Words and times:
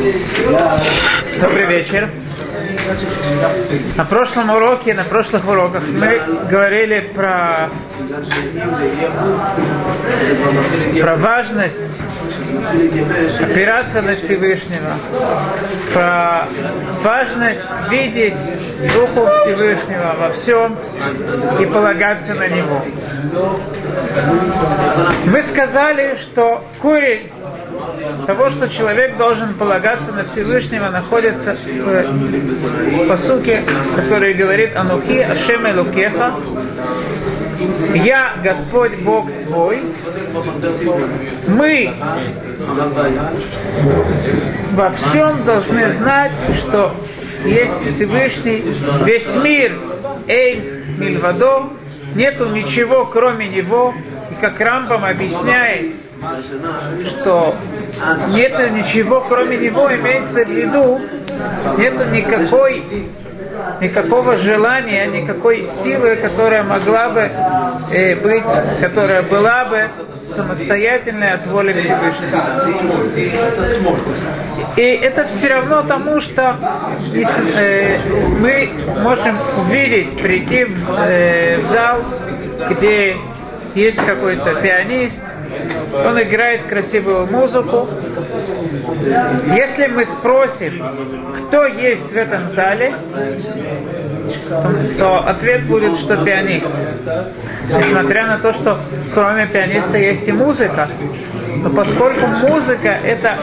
Добрый 0.00 1.66
вечер. 1.66 2.08
На 3.98 4.04
прошлом 4.06 4.48
уроке, 4.48 4.94
на 4.94 5.04
прошлых 5.04 5.46
уроках 5.46 5.82
мы 5.86 6.22
говорили 6.48 7.00
про, 7.14 7.68
про 11.02 11.16
важность 11.16 11.82
опираться 13.40 14.00
на 14.00 14.14
Всевышнего, 14.14 14.94
про 15.92 16.48
важность 17.02 17.64
видеть 17.90 18.38
Духу 18.94 19.28
Всевышнего 19.42 20.14
во 20.18 20.30
всем 20.32 20.78
и 21.60 21.66
полагаться 21.66 22.32
на 22.32 22.48
Него. 22.48 22.82
Мы 25.26 25.42
сказали, 25.42 26.16
что 26.16 26.64
корень 26.80 27.30
того, 28.26 28.50
что 28.50 28.68
человек 28.68 29.16
должен 29.16 29.54
полагаться 29.54 30.12
на 30.12 30.24
Всевышнего, 30.24 30.88
находится 30.88 31.56
в 31.56 33.08
посуке, 33.08 33.62
который 33.94 34.34
говорит 34.34 34.76
«Анухи 34.76 35.18
Ашем 35.18 35.68
Элукеха», 35.68 36.34
«Я 37.94 38.36
Господь 38.42 38.96
Бог 39.00 39.28
твой». 39.42 39.80
Мы 41.46 41.94
во 44.72 44.90
всем 44.90 45.44
должны 45.44 45.90
знать, 45.90 46.32
что 46.56 46.94
есть 47.44 47.94
Всевышний, 47.94 48.62
весь 49.04 49.34
мир, 49.34 49.78
Эй, 50.26 50.84
Мильвадо, 50.98 51.70
нету 52.14 52.46
ничего 52.46 53.06
кроме 53.06 53.48
Него, 53.48 53.94
и 54.30 54.34
как 54.34 54.60
Рамбам 54.60 55.04
объясняет, 55.04 55.94
что 57.08 57.56
нет 58.28 58.72
ничего 58.72 59.24
кроме 59.28 59.56
него, 59.56 59.94
имеется 59.94 60.44
в 60.44 60.48
виду, 60.48 61.00
нету 61.78 62.04
никакой 62.06 62.84
никакого 63.80 64.36
желания, 64.36 65.06
никакой 65.06 65.64
силы, 65.64 66.16
которая 66.16 66.62
могла 66.62 67.08
бы 67.10 67.30
э, 67.90 68.16
быть, 68.16 68.44
которая 68.80 69.22
была 69.22 69.64
бы 69.64 69.90
самостоятельной 70.34 71.32
от 71.32 71.46
воли 71.46 71.72
Всевышнего. 71.72 72.70
И 74.76 74.82
это 74.82 75.24
все 75.24 75.54
равно 75.54 75.82
тому, 75.82 76.20
что 76.20 76.56
э, 77.14 77.98
мы 78.38 78.68
можем 78.98 79.38
увидеть, 79.58 80.20
прийти 80.20 80.64
в, 80.64 80.90
э, 80.92 81.58
в 81.58 81.66
зал, 81.66 82.04
где 82.70 83.16
есть 83.74 83.98
какой-то 84.04 84.54
пианист, 84.56 85.20
он 85.92 86.22
играет 86.22 86.64
красивую 86.64 87.26
музыку. 87.26 87.88
Если 89.54 89.86
мы 89.86 90.04
спросим, 90.06 90.84
кто 91.36 91.66
есть 91.66 92.12
в 92.12 92.16
этом 92.16 92.48
зале, 92.50 92.94
то, 94.98 95.18
ответ 95.18 95.66
будет, 95.66 95.96
что 95.96 96.24
пианист. 96.24 96.72
Несмотря 97.68 98.26
на 98.26 98.38
то, 98.38 98.52
что 98.52 98.80
кроме 99.12 99.46
пианиста 99.46 99.98
есть 99.98 100.26
и 100.28 100.32
музыка. 100.32 100.88
Но 101.56 101.70
поскольку 101.70 102.26
музыка 102.26 102.88
это 102.88 103.36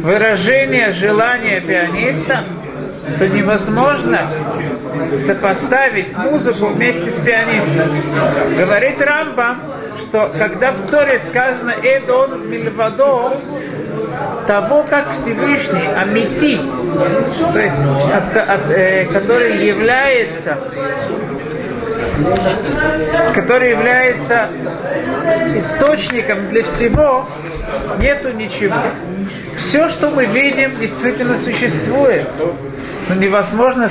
выражение 0.00 0.92
желания 0.92 1.60
пианиста, 1.60 2.44
то 3.18 3.28
невозможно 3.28 4.30
сопоставить 5.14 6.16
музыку 6.16 6.68
вместе 6.68 7.10
с 7.10 7.14
пианистом. 7.14 7.90
Говорит 8.56 9.00
Рамбам, 9.00 9.62
что 9.98 10.30
когда 10.38 10.72
в 10.72 10.90
Торе 10.90 11.18
сказано 11.18 11.70
«Эдон 11.82 12.48
мильвадо», 12.48 13.40
того, 14.46 14.84
как 14.88 15.12
Всевышний 15.12 15.86
Амити, 15.86 16.60
то 17.52 17.58
есть 17.58 17.76
от, 17.76 18.36
от, 18.36 18.70
э, 18.70 19.06
который 19.06 19.66
является 19.66 20.58
который 23.34 23.70
является 23.70 24.48
источником 25.54 26.48
для 26.48 26.62
всего, 26.62 27.26
нету 27.98 28.32
ничего. 28.32 28.80
Все, 29.56 29.88
что 29.88 30.10
мы 30.10 30.24
видим, 30.24 30.78
действительно 30.78 31.36
существует. 31.36 32.28
Но 33.08 33.14
невозможно 33.14 33.88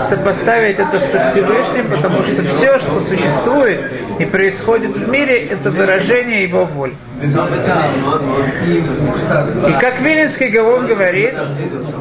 сопоставить 0.00 0.78
это 0.78 1.00
со 1.00 1.30
Всевышним, 1.30 1.88
потому 1.88 2.22
что 2.22 2.42
все, 2.42 2.78
что 2.78 3.00
существует 3.00 3.90
и 4.18 4.26
происходит 4.26 4.94
в 4.94 5.08
мире, 5.08 5.46
это 5.46 5.70
выражение 5.70 6.44
его 6.44 6.66
воли. 6.66 6.94
И 9.66 9.72
как 9.80 10.00
Вилинский 10.00 10.48
Гавон 10.48 10.86
говорит, 10.86 11.34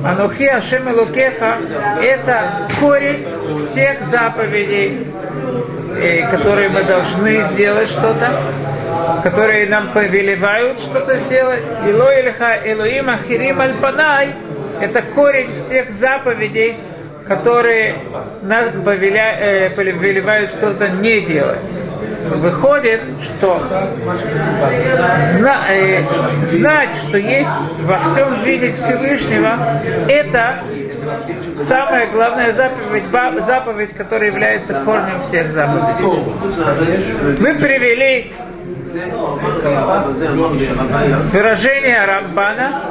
Анухи 0.03 0.45
Ашем 0.45 0.93
Лукеха 0.93 1.57
это 2.01 2.67
корень 2.79 3.25
всех 3.59 4.03
заповедей, 4.05 5.07
э, 5.95 6.29
которые 6.31 6.69
мы 6.69 6.83
должны 6.83 7.43
сделать 7.53 7.89
что-то, 7.89 8.31
которые 9.23 9.67
нам 9.67 9.89
повелевают 9.93 10.79
что-то 10.79 11.17
сделать. 11.19 11.63
Ило 11.87 12.09
Ильха 12.19 12.59
Элоим 12.65 13.09
Ахирим 13.09 13.61
Альпанай 13.61 14.33
это 14.81 15.01
корень 15.01 15.55
всех 15.55 15.91
заповедей, 15.91 16.77
которые 17.27 17.99
нас 18.43 18.71
повеля, 18.83 19.37
э, 19.39 19.69
что-то 20.49 20.89
не 20.89 21.21
делать. 21.21 21.59
Выходит, 22.29 23.01
что 23.23 23.63
зна, 25.17 25.61
э, 25.69 26.03
знать, 26.43 26.95
что 27.07 27.17
есть 27.17 27.49
во 27.81 27.99
всем 27.99 28.43
виде 28.43 28.71
Всевышнего, 28.73 29.81
это 30.07 30.63
самая 31.57 32.11
главная 32.11 32.51
заповедь, 32.51 33.05
заповедь, 33.41 33.93
которая 33.95 34.29
является 34.29 34.73
корнем 34.83 35.21
всех 35.27 35.49
заповедей. 35.51 36.05
Мы 37.39 37.55
привели 37.55 38.33
выражение 41.31 42.05
Рамбана, 42.05 42.83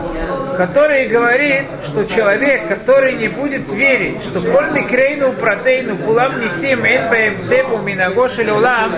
который 0.56 1.08
говорит, 1.08 1.66
что 1.84 2.04
человек, 2.06 2.68
который 2.68 3.14
не 3.16 3.28
будет 3.28 3.70
верить, 3.70 4.22
что 4.22 4.40
коль 4.40 4.70
микрейну 4.72 5.32
протейну 5.34 5.96
кулам 5.98 6.40
несим 6.40 6.84
эн 6.84 7.10
бэм 7.10 7.48
депу 7.48 7.78
минагошель 7.78 8.50
улам, 8.50 8.92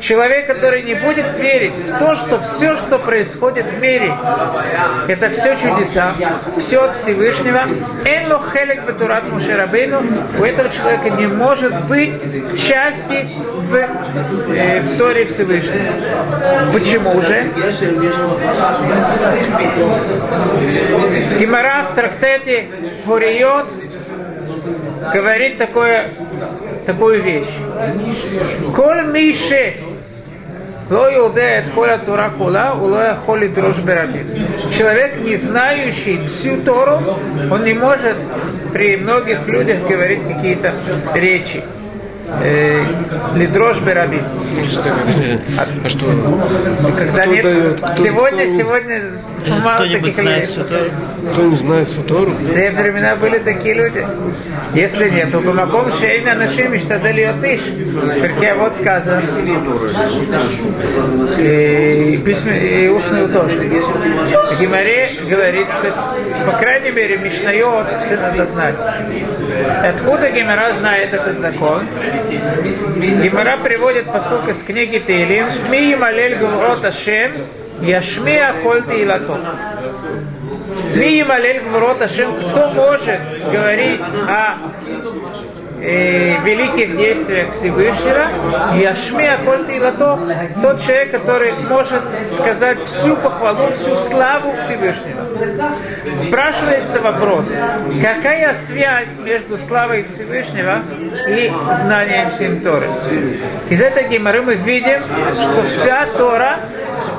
Человек, 0.00 0.46
который 0.46 0.82
не 0.82 0.94
будет 0.94 1.36
верить 1.38 1.74
в 1.74 1.98
то, 1.98 2.14
что 2.14 2.40
все, 2.40 2.76
что 2.76 2.98
происходит 2.98 3.66
в 3.66 3.78
мире, 3.80 4.14
это 5.08 5.30
все 5.30 5.56
чудеса, 5.56 6.14
все 6.58 6.82
от 6.84 6.96
Всевышнего. 6.96 7.60
Энло 8.04 8.42
хелек 8.52 8.86
бетурат 8.86 9.30
мушерабейну, 9.30 10.02
у 10.38 10.44
этого 10.44 10.68
человека 10.70 11.10
не 11.10 11.26
может 11.26 11.84
быть 11.86 12.14
части 12.58 13.28
в, 13.68 13.74
э, 13.74 14.80
в 14.80 14.98
Торе 14.98 15.24
Всевышнего. 15.26 16.72
Почему 16.72 17.22
же? 17.22 17.44
Гимара 21.38 21.84
в 21.84 21.94
трактете 21.94 22.68
Хуриот 23.06 23.68
говорит 25.12 25.58
такое, 25.58 26.06
такую 26.86 27.22
вещь. 27.22 27.52
Коль 28.74 29.06
мише 29.06 29.76
ло 30.90 31.08
юдеет 31.10 31.70
коля 31.70 31.98
тура 31.98 32.30
кула, 32.36 32.74
уло 32.74 33.16
холи 33.24 33.48
друж 33.48 33.76
Человек, 34.76 35.16
не 35.24 35.36
знающий 35.36 36.26
всю 36.26 36.60
Тору, 36.62 37.00
он 37.50 37.64
не 37.64 37.72
может 37.72 38.16
при 38.72 38.96
многих 38.96 39.46
людях 39.48 39.86
говорить 39.88 40.22
какие-то 40.26 40.74
речи. 41.14 41.62
Э, 42.42 42.84
Лидрош 43.36 43.78
Бераби. 43.80 44.22
А 45.84 45.88
что? 45.88 46.06
Когда 46.96 47.22
кто 47.22 47.30
нет, 47.30 47.42
дает? 47.42 47.80
Кто, 47.80 48.02
сегодня, 48.02 48.44
кто, 48.44 48.56
сегодня 48.56 49.02
мало 49.62 49.80
таких 49.80 50.18
людей. 50.18 50.48
кто 51.32 51.42
не 51.42 51.56
знает 51.56 51.88
Сутору? 51.88 52.30
В 52.30 52.52
те 52.52 52.70
времена 52.70 53.16
были 53.16 53.38
такие 53.38 53.74
люди. 53.74 54.06
Если 54.74 55.08
нет, 55.10 55.30
то 55.30 55.40
Бамаком 55.40 55.90
Шейна 55.92 56.34
Нашим 56.34 56.76
Иштадали 56.76 57.22
Отиш. 57.22 57.60
Как 58.40 58.58
вот 58.58 58.72
сказано. 58.74 59.22
И, 61.38 62.22
письме, 62.24 62.84
и 62.84 62.88
устный 62.88 63.24
утор. 63.24 63.46
Гимаре 64.58 65.10
говорит, 65.28 65.68
то 65.68 65.86
есть, 65.86 65.98
по 66.46 66.52
крайней 66.52 66.90
мере, 66.90 67.18
Мишнайот 67.18 67.86
все 68.06 68.16
надо 68.16 68.46
знать. 68.46 68.76
Откуда 69.82 70.30
Гимара 70.30 70.72
знает 70.74 71.12
этот 71.12 71.40
закон? 71.40 71.88
Гимара 72.28 73.56
приводит 73.58 74.06
посылку 74.10 74.50
из 74.50 74.62
книги 74.62 74.98
Тейлим. 74.98 75.46
Ми 75.70 75.94
малель 75.96 76.36
гвурот 76.36 76.84
Ашем, 76.84 77.46
яшми 77.80 78.36
ахоль 78.36 78.84
тилато. 78.84 79.40
Ми 80.94 81.22
малель 81.22 81.60
гвурот 81.60 82.02
Ашем, 82.02 82.34
кто 82.40 82.68
может 82.68 83.20
говорить 83.50 84.00
о 84.28 84.70
э, 85.80 86.40
великих 86.44 86.96
действиях 86.96 87.54
Всевышнего, 87.54 88.76
Яшми 88.76 89.26
Аколь 89.26 89.66
Тилато, 89.66 90.18
тот 90.62 90.80
человек, 90.80 91.10
который 91.10 91.52
может 91.52 92.02
сказать 92.32 92.82
всю 92.84 93.16
похвалу, 93.16 93.70
всю 93.72 93.94
славу 93.94 94.54
Всевышнего. 94.64 95.23
Спрашивается 96.14 97.00
вопрос, 97.00 97.46
какая 98.02 98.54
связь 98.54 99.08
между 99.18 99.58
славой 99.58 100.04
Всевышнего 100.04 100.82
и 101.28 101.52
знанием 101.74 102.30
всем 102.30 102.60
Торы? 102.60 102.88
Из 103.68 103.80
этой 103.80 104.08
геморы 104.08 104.42
мы 104.42 104.54
видим, 104.54 105.02
что 105.02 105.64
вся 105.64 106.06
Тора 106.16 106.60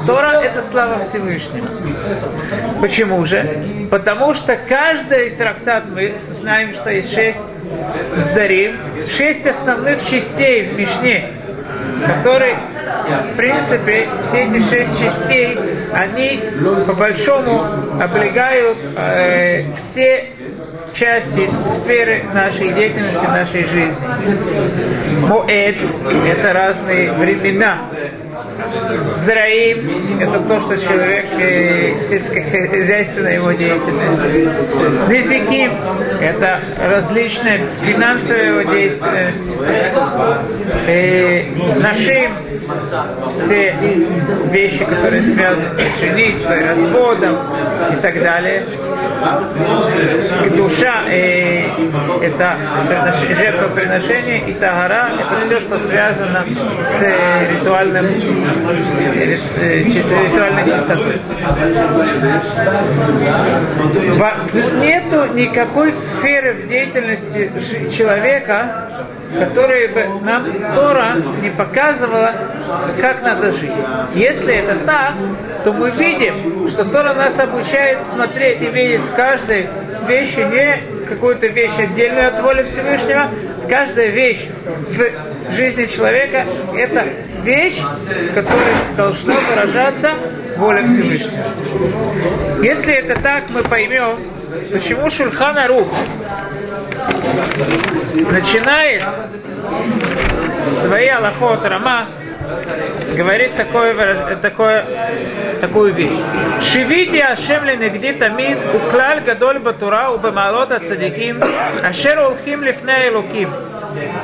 Тора– 0.06 0.42
это 0.44 0.62
слава 0.62 1.04
Всевышнего. 1.04 1.68
Почему 2.80 3.26
же? 3.26 3.88
Потому 3.90 4.34
что 4.34 4.56
каждый 4.56 5.32
трактат, 5.32 5.86
мы 5.90 6.14
знаем, 6.32 6.74
что 6.74 6.92
есть 6.92 7.14
шесть 7.14 7.42
сдарим, 8.16 8.78
шесть 9.08 9.46
основных 9.46 10.06
частей 10.08 10.64
в 10.64 10.78
Мишне, 10.78 11.32
которые, 12.06 12.60
в 13.32 13.36
принципе, 13.36 14.10
все 14.24 14.44
эти 14.46 14.60
шесть 14.70 15.00
частей, 15.00 15.58
они 15.94 16.42
по 16.86 16.94
большому 16.94 17.66
облегают 18.02 18.78
э, 18.98 19.74
все 19.78 20.32
части 20.94 21.48
сферы 21.48 22.24
нашей 22.34 22.74
деятельности, 22.74 23.26
нашей 23.26 23.66
жизни. 23.66 24.06
Моэд– 25.20 25.78
это 26.30 26.54
разные 26.54 27.12
времена. 27.14 27.90
Зраим– 29.16 30.20
это 30.20 30.40
то, 30.40 30.60
что 30.60 30.78
человек 30.78 31.26
э, 31.38 31.98
сельскохозяйственная 31.98 33.36
его 33.36 33.52
деятельность. 33.52 35.10
Низиким– 35.10 35.74
это 36.22 36.62
различная 36.78 37.62
финансовая 37.84 38.46
его 38.46 38.72
деятельность. 38.72 39.44
Э, 40.88 41.46
нашим– 41.80 42.34
все 43.30 43.76
вещи, 44.52 44.84
которые 44.86 45.22
связаны 45.22 45.80
с 45.80 46.00
женитьбой, 46.00 46.66
разводом 46.66 47.38
и 47.94 48.02
так 48.02 48.22
далее. 48.22 48.66
Душа 50.56 51.06
э,– 51.10 51.68
это 52.22 52.58
жертвоприношение, 53.34 54.50
и 54.50 54.54
тагара– 54.54 55.12
это 55.20 55.46
все, 55.46 55.60
что 55.60 55.80
связано 55.80 56.46
с 56.80 57.02
ритуальным 57.52 58.06
ритуальной 60.26 60.66
чистотой. 60.66 61.20
Нету 64.80 65.34
никакой 65.34 65.92
сферы 65.92 66.64
в 66.64 66.68
деятельности 66.68 67.52
человека, 67.90 69.08
которой 69.34 69.88
бы 69.88 70.22
нам 70.22 70.46
Тора 70.76 71.18
не 71.42 71.50
показывала, 71.52 72.34
как 73.02 73.22
надо 73.22 73.52
жить. 73.52 73.72
Если 74.14 74.56
это 74.56 74.76
так, 74.86 75.16
то 75.64 75.74
мы 75.74 75.90
видим, 75.92 76.68
что 76.70 76.86
Тора 76.86 77.14
нас 77.14 77.40
обучает 77.40 78.06
смотреть 78.08 78.62
и 78.62 78.68
видеть 78.68 79.02
в 79.02 79.14
каждой 79.16 79.70
вещи 80.08 80.40
не 80.40 80.95
какую-то 81.06 81.48
вещь 81.48 81.78
отдельную 81.78 82.28
от 82.28 82.40
воли 82.42 82.64
Всевышнего. 82.64 83.32
Каждая 83.70 84.08
вещь 84.10 84.46
в 84.90 85.52
жизни 85.52 85.86
человека– 85.86 86.46
это 86.76 87.14
вещь, 87.44 87.80
в 87.80 88.34
которой 88.34 88.74
должно 88.98 89.34
выражаться 89.34 90.18
воля 90.58 90.84
Всевышнего. 90.84 91.46
Если 92.64 92.94
это 92.94 93.22
так, 93.22 93.50
мы 93.50 93.64
поймем, 93.64 94.18
почему 94.72 95.10
Шульхана 95.10 95.68
Рух 95.68 95.88
начинает 98.14 99.04
свои 100.82 101.08
Аллахот 101.08 101.64
Рама 101.66 102.08
говорит 103.17 103.55
такое, 103.55 104.37
такое, 104.43 104.85
такую 105.61 105.95
вещь. 105.95 106.19
Шивити 106.61 107.21
Ашем 107.23 107.65
לנגדי 107.65 108.13
תמיד 108.19 108.59
הוא 108.73 108.91
כלל 108.91 109.21
גדול 109.25 109.59
בתורה 109.59 110.15
ובמעלות 110.15 110.73
הצדיקים 110.73 111.41
אשר 111.83 112.21
הולכים 112.21 112.65
לפני 112.65 112.93
האלוקים. 112.93 113.49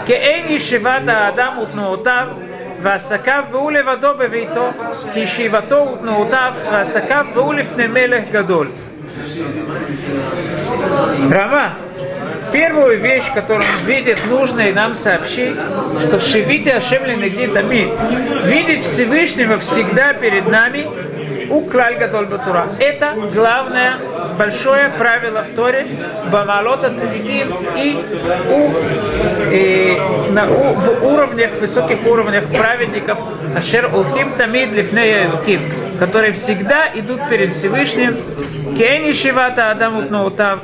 כאין 0.06 0.49
ישיבת 0.49 1.03
האדם 1.06 1.58
ותנועותיו 1.58 2.26
ועסקיו 2.82 3.43
והוא 3.50 3.73
לבדו 3.73 4.14
בביתו, 4.19 4.70
כי 5.12 5.20
ישיבתו 5.20 5.88
ותנועותיו 5.94 6.53
ועסקיו 6.73 7.26
והוא 7.35 7.55
לפני 7.55 7.87
מלך 7.87 8.25
גדול. 8.32 8.69
Рама, 11.31 11.67
первую 12.51 13.00
вещь, 13.00 13.25
которую 13.33 13.65
он 13.80 13.86
видит, 13.86 14.19
нужно 14.27 14.62
и 14.62 14.74
нам 14.74 14.95
сообщить, 14.95 15.56
что 16.01 16.19
Шивите 16.19 16.71
Ашемли 16.71 17.15
Нагди 17.15 17.48
Тамид, 17.48 17.89
видеть 18.45 18.83
Всевышнего 18.83 19.57
всегда 19.57 20.13
перед 20.13 20.48
нами, 20.48 20.88
у 21.51 21.62
Клаль 21.65 21.98
Гадоль 21.98 22.27
Батура. 22.27 22.69
Это 22.80 23.13
главное 23.33 24.00
большое 24.38 24.89
правило 24.98 25.44
в 25.44 25.53
Торе. 25.53 25.86
Бамалота 26.31 26.94
Цадиким 26.94 27.53
и, 27.75 27.98
у, 28.50 28.71
и 29.54 30.31
на, 30.31 30.50
у, 30.50 30.74
в 30.74 31.06
уровнях, 31.06 31.59
высоких 31.59 32.06
уровнях 32.06 32.47
праведников 32.47 33.19
Ашер 33.56 33.94
Улхим 33.94 34.31
Тамид 34.38 34.71
Лифнея 34.71 35.27
Элуким, 35.27 35.97
которые 36.00 36.31
всегда 36.31 36.89
идут 36.94 37.27
перед 37.27 37.54
Всевышним. 37.54 38.18
Кени 38.77 39.12
Шивата 39.12 39.71
Адамут 39.71 40.09
Ноутав 40.09 40.62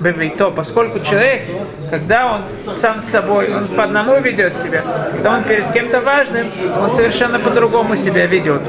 бебейто, 0.00 0.50
поскольку 0.50 1.00
человек, 1.00 1.42
когда 1.90 2.34
он 2.34 2.42
сам 2.74 3.00
с 3.00 3.04
собой, 3.06 3.54
он 3.54 3.68
по 3.68 3.84
одному 3.84 4.20
ведет 4.20 4.56
себя, 4.58 4.82
когда 5.12 5.36
он 5.36 5.44
перед 5.44 5.70
кем-то 5.72 6.00
важным, 6.00 6.46
он 6.80 6.90
совершенно 6.90 7.38
по-другому 7.38 7.96
себя 7.96 8.26
ведет. 8.26 8.62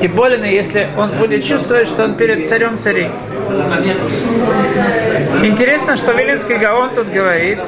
Тем 0.00 0.12
более, 0.12 0.54
если 0.54 0.88
он 0.96 1.10
будет 1.10 1.44
чувствовать, 1.44 1.88
что 1.88 2.04
он 2.04 2.14
перед 2.16 2.48
царем 2.48 2.78
царей. 2.78 3.10
Интересно, 5.42 5.96
что 5.96 6.12
Вилинский 6.12 6.56
Гаон 6.56 6.94
тут 6.94 7.08
говорит, 7.08 7.58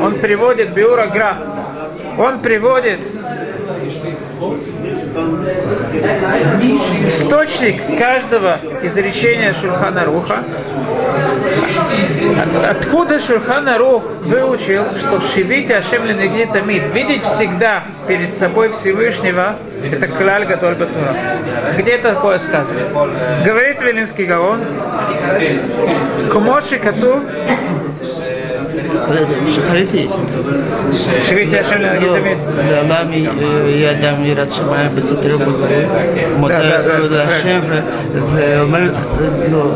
он 0.00 0.18
приводит 0.20 0.74
Биура 0.74 1.06
Гра, 1.06 1.38
он 2.18 2.40
приводит 2.40 3.00
источник 7.08 7.98
каждого 7.98 8.58
изречения 8.82 9.54
Шульхана 9.54 10.04
Руха, 10.04 10.44
откуда 12.68 13.18
Шульхана 13.20 13.78
Рух 13.78 14.04
выучил, 14.22 14.84
что 14.98 15.20
Шивите 15.20 15.82
Ленегни 16.04 16.44
Тамид, 16.46 16.94
видеть 16.94 17.22
всегда 17.22 17.84
перед 18.06 18.36
собой 18.36 18.70
Всевышнего, 18.72 19.56
это 19.82 20.06
Клаль 20.08 20.46
Гадоль 20.46 20.74
Батура. 20.74 21.14
Где 21.78 21.98
такое 21.98 22.38
сказано? 22.38 22.88
Говорит 23.44 23.80
Велинский 23.80 24.26
Гаон, 24.26 24.64
Кумоши 26.30 26.78
Кату 26.78 27.22
שחרית 29.51 29.93
יש. 29.93 30.11
שחרית 30.93 31.53
השם 31.53 31.81
להגיד 31.81 32.09
תמיד. 32.19 32.37
ועמי 32.89 33.27
ידם 33.67 34.25
יראת 34.25 34.53
שמיים 34.53 34.95
בסתר 34.95 35.37
ובגלל 35.39 35.85
מותר 36.37 37.07
להשם 37.09 37.61
ואומר 38.33 38.79
לו 39.51 39.75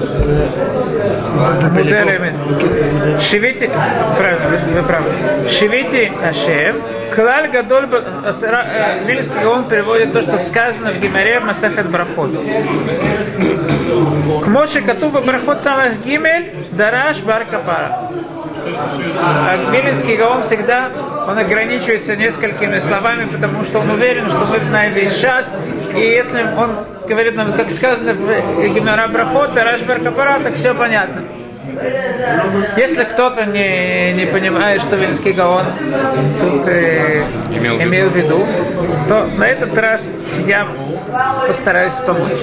מודה 1.71 2.03
לאמת. 2.03 2.33
שיוויתי, 3.19 3.67
правильно, 4.17 4.57
вы 4.73 4.83
правы. 4.83 5.11
Шивити 5.49 6.11
Ашем, 6.21 6.75
Клаль 7.13 7.49
Гадоль, 7.49 7.87
Вильский 9.05 9.45
он 9.45 9.65
переводит 9.65 10.11
то, 10.13 10.21
что 10.21 10.37
сказано 10.37 10.91
в 10.91 10.99
Гимаре 10.99 11.39
Масахат 11.39 11.89
Брахот. 11.89 12.31
К 14.43 14.47
Моше 14.47 14.81
Катуба 14.81 15.21
Брахот 15.21 15.59
самых 15.61 16.03
Гимель, 16.03 16.53
Дараш 16.71 17.19
Бар 17.21 17.45
Капара. 17.45 18.09
А 19.22 19.70
Вилинский 19.70 20.16
Гаон 20.16 20.42
всегда 20.42 20.90
он 21.26 21.38
ограничивается 21.38 22.16
несколькими 22.16 22.78
словами, 22.78 23.26
потому 23.26 23.64
что 23.64 23.80
он 23.80 23.90
уверен, 23.90 24.28
что 24.28 24.46
мы 24.46 24.64
знаем 24.64 24.92
весь 24.94 25.16
шас. 25.16 25.50
И 25.94 26.00
если 26.00 26.42
он 26.42 26.84
говорит 27.08 27.34
нам, 27.34 27.52
как 27.54 27.70
сказано 27.70 28.14
в 28.14 28.74
Гимара 28.74 29.08
Брахот, 29.08 29.54
Дараш 29.54 29.82
Бар 29.82 30.00
Капара, 30.00 30.40
так 30.40 30.54
все 30.54 30.74
понятно. 30.74 31.24
Если 32.76 33.04
кто-то 33.04 33.44
не, 33.44 34.12
не 34.12 34.26
понимает, 34.26 34.82
что 34.82 34.96
Вильнский 34.96 35.32
Гаон 35.32 35.66
тут 36.40 36.66
э, 36.66 37.22
имел, 37.52 37.76
имел 37.80 38.10
в 38.10 38.16
виду, 38.16 38.46
то 39.08 39.26
на 39.26 39.44
этот 39.44 39.76
раз 39.78 40.02
я 40.46 40.66
постараюсь 41.46 41.94
помочь. 41.94 42.38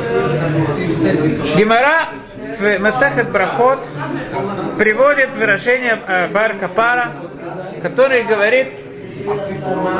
Гимара 1.56 2.10
в 2.60 2.80
Масахат 2.80 3.32
Брахот 3.32 3.88
приводит 4.78 5.36
выражение 5.36 6.02
э, 6.08 6.28
Барка 6.30 6.68
Пара, 6.68 7.14
который 7.82 8.24
говорит, 8.24 8.68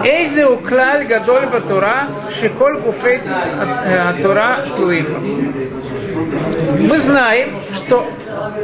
Эйзе 0.04 0.46
уклаль 0.46 1.06
гадоль 1.06 1.48
батура 1.48 2.08
шиколь 2.40 2.82
гуфей 2.82 3.18
э, 3.18 3.22
а 3.26 4.14
тура 4.22 4.66
туим. 4.76 5.54
Мы 6.80 6.98
знаем, 7.00 7.62
что 7.74 8.08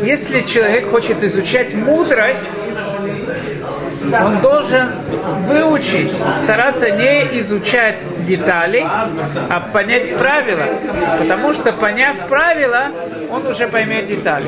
если 0.01 0.41
человек 0.41 0.89
хочет 0.89 1.23
изучать 1.23 1.73
мудрость, 1.73 2.63
он 4.12 4.41
должен 4.41 4.91
выучить, 5.48 6.12
стараться 6.43 6.89
не 6.89 7.39
изучать 7.39 8.25
детали, 8.25 8.86
а 8.86 9.60
понять 9.72 10.17
правила. 10.17 10.65
Потому 11.19 11.53
что 11.53 11.72
поняв 11.74 12.17
правила, 12.27 12.91
он 13.31 13.45
уже 13.48 13.67
поймет 13.67 14.07
детали. 14.07 14.48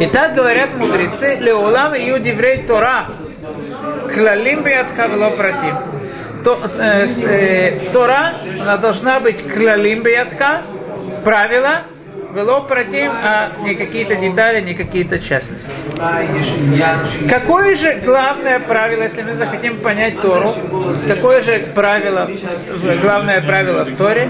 И 0.00 0.06
так 0.06 0.34
говорят 0.34 0.74
мудрецы, 0.74 1.36
Леолам 1.40 1.94
и 1.94 2.04
Юдиврей 2.04 2.64
Тора, 2.64 3.08
Клалим 4.12 4.62
биатха 4.62 5.06
вело 5.06 5.30
против. 5.30 5.74
Тора, 7.92 8.34
она 8.60 8.76
должна 8.76 9.20
быть 9.20 9.42
клалим 9.52 10.02
биатха, 10.02 10.62
правила, 11.24 11.82
вело 12.36 12.60
против, 12.62 13.10
а 13.10 13.52
не 13.62 13.74
какие-то 13.74 14.14
детали, 14.16 14.60
не 14.60 14.74
какие-то 14.74 15.18
частности. 15.18 15.70
Какое 17.28 17.74
же 17.76 17.94
главное 18.04 18.60
правило, 18.60 19.04
если 19.04 19.22
мы 19.22 19.34
захотим 19.34 19.80
понять 19.80 20.20
Тору, 20.20 20.54
какое 21.08 21.40
же 21.40 21.72
правило, 21.74 22.28
главное 23.00 23.40
правило 23.40 23.84
в 23.84 23.96
Торе? 23.96 24.28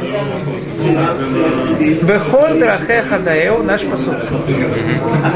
Бехоль 2.03 2.61
драхе 2.61 3.05
наш 3.65 3.83
посуд. 3.83 4.17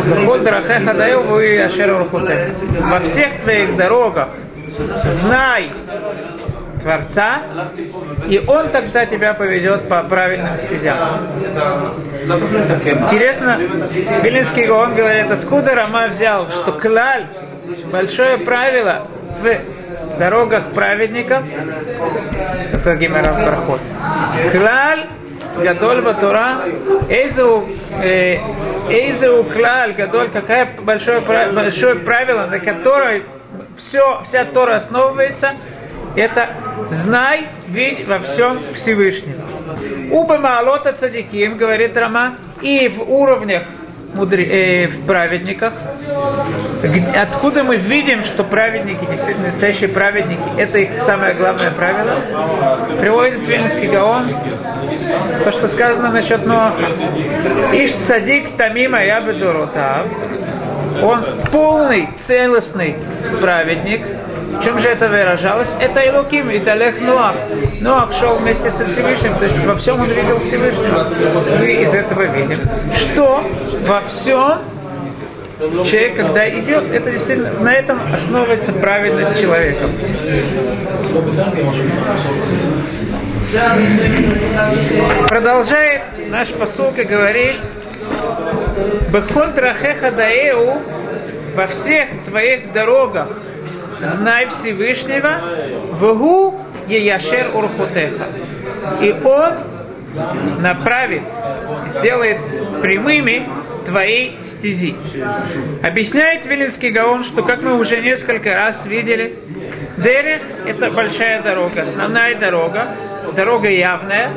Бехоль 0.07 0.41
драхе 0.41 0.81
хадаев, 0.87 1.25
вы 1.27 1.61
ашер 1.61 1.93
Во 1.93 3.01
всех 3.01 3.41
твоих 3.41 3.77
дорогах 3.77 4.29
знай 5.05 5.73
Творца, 6.81 7.43
и 8.29 8.41
Он 8.47 8.69
тогда 8.71 9.07
тебя 9.07 9.35
поведет 9.35 9.89
по 9.89 10.03
правильным 10.03 10.57
стезям. 10.59 10.99
Интересно, 13.05 13.59
Вилинский 14.23 14.67
Гаон 14.67 14.95
говорит, 14.95 15.31
откуда 15.31 15.75
Рама 15.75 16.09
взял, 16.09 16.49
что 16.51 16.73
клаль, 16.73 17.27
большое 17.91 18.39
правило 18.39 19.07
в 19.41 20.19
дорогах 20.19 20.73
праведников, 20.73 21.45
это 22.73 22.97
Гимерав 22.97 23.45
проход. 23.45 23.81
Клаль 24.53 25.07
Гадоль 25.59 26.03
Батура, 26.03 26.61
Эйзу, 27.09 27.69
э, 28.03 28.39
Эйзу 28.89 29.45
Клаль, 29.53 29.95
Гадоль, 29.95 30.31
какое 30.31 30.69
большое, 30.81 31.21
большое 31.21 31.97
правило, 31.97 32.47
на 32.47 32.59
которое 32.61 33.25
все, 33.77 34.23
вся 34.25 34.45
Тора 34.45 34.77
основывается, 34.77 35.57
это 36.17 36.51
знай, 36.91 37.49
видь 37.69 38.07
во 38.07 38.19
всем 38.21 38.75
Всевышнем. 38.75 39.41
Уба 40.11 40.39
Маалота 40.39 40.93
Цадиким, 40.93 41.57
говорит 41.57 41.97
Рама, 41.97 42.37
и 42.61 42.89
в 42.89 43.03
уровнях 43.03 43.65
мудре, 44.15 44.45
э, 44.45 44.87
в 44.89 45.07
праведниках, 45.07 45.73
откуда 47.17 47.63
мы 47.63 47.77
видим, 47.77 48.23
что 48.23 48.45
праведники, 48.45 49.05
действительно 49.05 49.47
настоящие 49.47 49.89
праведники, 49.89 50.43
это 50.59 50.79
их 50.79 51.01
самое 51.03 51.35
главное 51.35 51.71
правило, 51.71 52.23
приводит 53.01 53.47
Вильнинский 53.47 53.89
Гаон, 53.89 54.35
то, 55.45 55.53
что 55.53 55.69
сказано 55.69 56.11
насчет 56.11 56.45
Ноаха. 56.47 56.83
Иш 57.73 57.93
цадик 57.93 58.57
тамима 58.57 59.03
я 59.05 59.21
бедуротав, 59.21 60.09
он 61.03 61.25
полный, 61.53 62.09
целостный 62.19 62.97
праведник. 63.41 64.03
В 64.61 64.63
чем 64.63 64.79
же 64.79 64.89
это 64.89 65.09
выражалось? 65.09 65.71
Это 65.81 66.01
Илуким, 66.01 66.51
это 66.51 66.75
Лех 66.75 67.01
Нуах. 67.01 67.35
Нуах 67.81 68.13
шел 68.13 68.37
вместе 68.37 68.71
со 68.71 68.85
Всевышним, 68.85 69.39
то 69.39 69.45
есть 69.45 69.59
во 69.65 69.75
всем 69.75 70.01
он 70.01 70.11
видел 70.11 70.39
Всевышнего. 70.41 71.07
Мы 71.59 71.83
из 71.83 71.95
этого 71.95 72.25
видим, 72.25 72.61
что 72.95 73.43
во 73.87 74.03
всем 74.03 74.59
человек, 75.87 76.17
когда 76.17 76.47
идет, 76.49 76.93
это 76.93 77.11
действительно 77.11 77.53
на 77.61 77.73
этом 77.73 78.01
основывается 78.13 78.73
праведность 78.73 79.41
человека. 79.41 79.89
Продолжает 85.27 86.03
наш 86.29 86.49
посылка 86.49 87.01
и 87.01 87.05
говорит, 87.05 87.57
Бехоль 89.11 89.55
трахеха 89.55 90.11
даэу 90.11 90.83
во 91.55 91.67
всех 91.67 92.09
твоих 92.27 92.73
дорогах 92.73 93.29
знай 94.03 94.49
Всевышнего, 94.49 95.41
вгу 95.93 96.61
еяшер 96.87 97.55
урхутеха. 97.55 98.29
И 99.01 99.13
он 99.25 100.61
направит, 100.61 101.23
сделает 101.89 102.39
прямыми 102.83 103.47
твои 103.85 104.45
стези. 104.45 104.95
Объясняет 105.83 106.47
Вилинский 106.47 106.91
Гаон, 106.91 107.25
что, 107.25 107.43
как 107.43 107.63
мы 107.63 107.79
уже 107.79 108.01
несколько 108.01 108.53
раз 108.53 108.85
видели, 108.85 109.39
Дерех– 109.97 110.43
это 110.67 110.91
большая 110.91 111.43
дорога, 111.43 111.83
основная 111.83 112.39
дорога, 112.39 112.97
дорога 113.35 113.71
явная, 113.71 114.31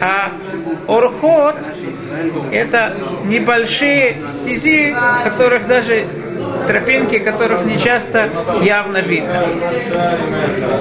а 0.00 0.32
Орхот– 0.88 1.56
это 2.52 2.96
небольшие 3.24 4.24
стези, 4.26 4.94
которых 5.24 5.66
даже 5.66 6.23
тропинки, 6.66 7.18
которых 7.18 7.64
не 7.64 7.78
часто 7.78 8.30
явно 8.62 8.98
видно. 8.98 9.46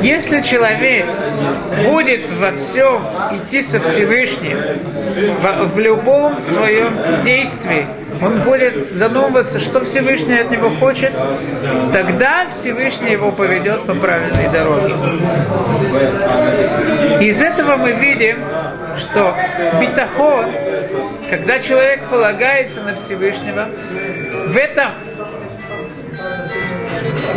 Если 0.02 0.42
человек 0.42 1.06
будет 1.86 2.32
во 2.34 2.52
всем 2.54 3.02
идти 3.32 3.62
со 3.62 3.80
Всевышним, 3.80 4.58
в, 5.40 5.66
в 5.74 5.80
любом 5.80 6.42
своем 6.42 7.24
действии, 7.24 7.88
он 8.22 8.42
будет 8.42 8.94
задумываться, 8.94 9.60
что 9.60 9.82
Всевышний 9.82 10.36
от 10.36 10.52
него 10.52 10.76
хочет, 10.78 11.12
тогда 11.92 12.48
Всевышний 12.56 13.12
его 13.12 13.32
поведет 13.32 13.86
по 13.86 13.96
правильной 13.96 14.50
дороге. 14.50 14.94
Из 17.22 17.42
этого 17.42 17.78
мы 17.78 17.94
видим, 17.94 18.38
что 18.98 19.36
битахон, 19.82 20.52
когда 21.30 21.60
человек 21.60 22.10
полагается 22.10 22.82
на 22.82 22.96
Всевышнего, 22.96 23.70
в 24.48 24.58
этом 24.58 24.92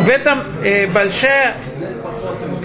в 0.06 0.08
этом 0.08 0.44
э, 0.62 0.86
большое, 0.86 1.56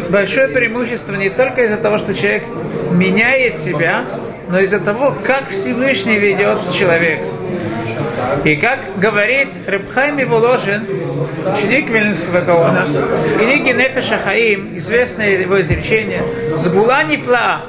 большое 0.09 0.49
преимущество 0.49 1.15
не 1.15 1.31
только 1.31 1.63
из-за 1.63 1.77
того, 1.77 1.97
что 1.97 2.13
человек 2.13 2.43
меняет 2.91 3.57
себя, 3.57 4.05
но 4.47 4.59
из-за 4.59 4.79
того, 4.79 5.15
как 5.25 5.49
Всевышний 5.49 6.19
ведет 6.19 6.61
с. 6.61 6.71
И 8.45 8.55
как 8.57 8.99
говорит 8.99 9.49
Рыбхайм 9.65 10.17
Воложин, 10.29 10.85
ученик 11.55 11.89
Вильнинского 11.89 12.41
Гаона, 12.41 12.85
в 12.85 13.37
книге 13.39 13.73
Нефеша 13.73 14.19
Хаим, 14.19 14.77
известное 14.77 15.29
его 15.39 15.59
изречение, 15.61 16.21
«Сгула 16.57 17.03
нефла, 17.03 17.61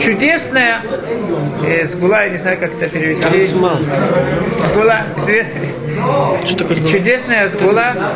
чудесная 0.00 0.82
э, 1.62 1.84
сгула, 1.86 2.24
я 2.24 2.28
не 2.30 2.36
знаю, 2.36 2.58
как 2.58 2.74
это 2.74 2.88
перевести. 2.88 3.46
Сгула, 4.70 5.04
чудесная 6.90 7.48
сгула, 7.48 8.14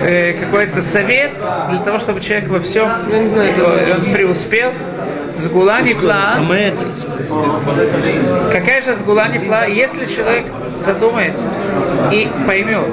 э, 0.00 0.32
какой-то 0.34 0.82
совет 0.82 1.32
для 1.70 1.80
того, 1.84 1.98
чтобы 1.98 2.20
человек 2.20 2.48
во 2.48 2.60
всем 2.60 2.88
он 2.88 4.12
преуспел. 4.12 4.72
Сгула 5.34 5.82
нефла. 5.82 6.40
Какая 8.52 8.82
же 8.82 8.94
сгула 8.94 9.28
нефла? 9.28 9.66
Если 9.66 10.06
человек 10.06 10.46
задумается 10.80 11.48
и 12.10 12.28
поймет, 12.46 12.88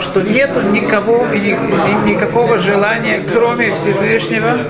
что 0.00 0.22
нет 0.22 0.50
никого, 0.72 1.26
ни, 1.26 2.10
никакого 2.10 2.58
желания, 2.58 3.22
кроме 3.32 3.72
Всевышнего, 3.72 4.64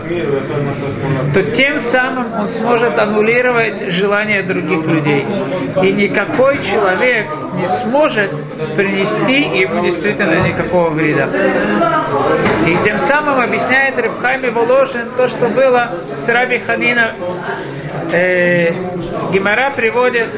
то 1.35 1.42
тем 1.42 1.80
самым 1.80 2.32
он 2.40 2.49
сможет 2.49 2.99
аннулировать 2.99 3.92
желания 3.92 4.42
других 4.42 4.87
людей. 4.87 5.26
И 5.82 5.92
никакой 5.92 6.58
человек 6.64 7.26
не 7.54 7.66
сможет 7.66 8.30
принести 8.76 9.40
ему 9.61 9.85
действительно 9.85 10.47
никакого 10.47 10.90
вреда. 10.90 11.28
И 12.66 12.76
тем 12.85 12.99
самым 12.99 13.40
объясняет 13.40 13.99
Рыбхайми 13.99 14.50
Воложин 14.50 15.11
то, 15.16 15.28
что 15.28 15.49
было 15.49 16.00
с 16.14 16.28
Раби 16.28 16.58
Ханина. 16.58 17.14
Э, 18.12 18.73
Гимара 19.32 19.70
приводит 19.70 20.28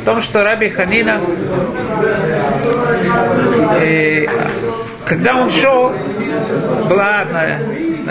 в 0.00 0.04
том, 0.04 0.20
что 0.20 0.44
Раби 0.44 0.68
Ханина, 0.68 1.20
э, 3.80 4.26
когда 5.06 5.36
он 5.36 5.50
шел, 5.50 5.92
была 6.88 7.20
одна, 7.20 7.58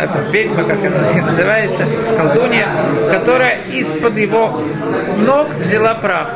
там, 0.05 0.29
ведьма, 0.31 0.63
как 0.63 0.77
она 0.85 1.25
называется, 1.25 1.85
колдунья, 2.15 2.69
которая 3.11 3.61
из-под 3.71 4.17
его 4.17 4.61
ног 5.17 5.49
взяла 5.55 5.95
прах, 5.95 6.29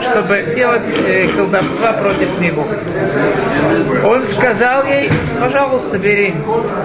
чтобы 0.00 0.54
делать 0.56 0.88
э, 0.88 1.28
колдовства 1.28 1.92
против 1.92 2.40
него. 2.40 2.66
Он 4.04 4.24
сказал 4.24 4.84
ей, 4.86 5.10
пожалуйста, 5.38 5.98
бери, 5.98 6.34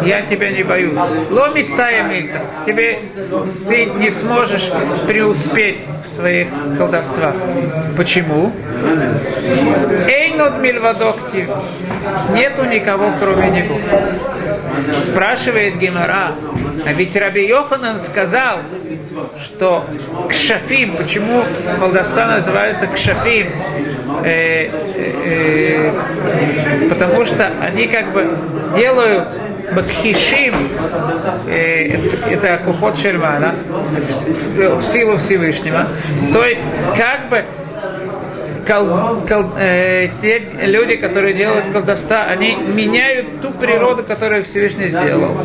я 0.03 0.21
тебя 0.23 0.51
не 0.51 0.63
боюсь. 0.63 0.97
Ломи 1.29 1.61
стая 1.63 2.03
мильта, 2.03 2.41
тебе 2.65 2.99
ты 3.67 3.85
не 3.85 4.09
сможешь 4.09 4.69
преуспеть 5.07 5.81
в 6.03 6.07
своих 6.09 6.49
колдовствах. 6.77 7.35
Почему? 7.97 8.51
Эйнод 10.07 10.59
мильвадокти. 10.61 11.49
Нету 12.33 12.65
никого, 12.65 13.11
кроме 13.19 13.49
него. 13.49 13.77
Спрашивает 15.01 15.77
Гемора, 15.77 16.35
а 16.85 16.93
ведь 16.93 17.15
Раби 17.15 17.45
Йоханан 17.45 17.99
сказал, 17.99 18.59
что 19.43 19.85
кшафим, 20.29 20.95
почему 20.95 21.43
колдовства 21.79 22.25
называются 22.25 22.87
кшафим? 22.87 23.47
Э, 24.23 24.65
э, 24.65 24.71
э, 25.25 26.89
потому 26.89 27.25
что 27.25 27.45
они 27.61 27.87
как 27.87 28.11
бы 28.11 28.37
делают 28.75 29.27
Макхишим, 29.71 30.71
э, 31.47 31.97
это 32.31 32.57
Кухот 32.65 32.97
Шермана, 32.97 33.55
в 34.55 34.81
силу 34.83 35.17
Всевышнего. 35.17 35.87
То 36.33 36.43
есть, 36.43 36.61
как 36.97 37.29
бы 37.29 37.45
кол, 38.69 38.85
кол, 39.27 39.45
э, 39.57 40.09
те 40.21 40.39
люди, 40.61 40.95
которые 40.97 41.33
делают 41.33 41.65
колдовства, 41.73 42.21
они 42.21 42.55
меняют 42.55 43.41
ту 43.41 43.49
природу, 43.51 44.03
которую 44.03 44.43
Всевышний 44.43 44.89
сделал. 44.89 45.35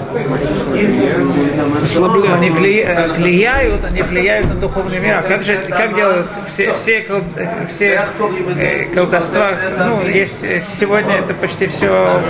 Они 2.35 2.49
э, 2.49 3.12
влияют, 3.12 3.85
они 3.85 4.02
влияют 4.02 4.47
на 4.49 4.54
духовный 4.54 5.00
мир. 5.00 5.19
А 5.19 5.23
как 5.23 5.43
же, 5.43 5.57
как 5.69 5.97
делают 5.97 6.26
все, 6.49 6.75
все, 6.75 7.00
кол, 7.02 7.23
все 7.69 8.07
э, 8.59 8.85
колдовства? 8.95 9.59
Ну, 9.78 10.07
есть 10.07 10.40
сегодня 10.78 11.16
это 11.16 11.33
почти 11.35 11.66
все 11.66 12.23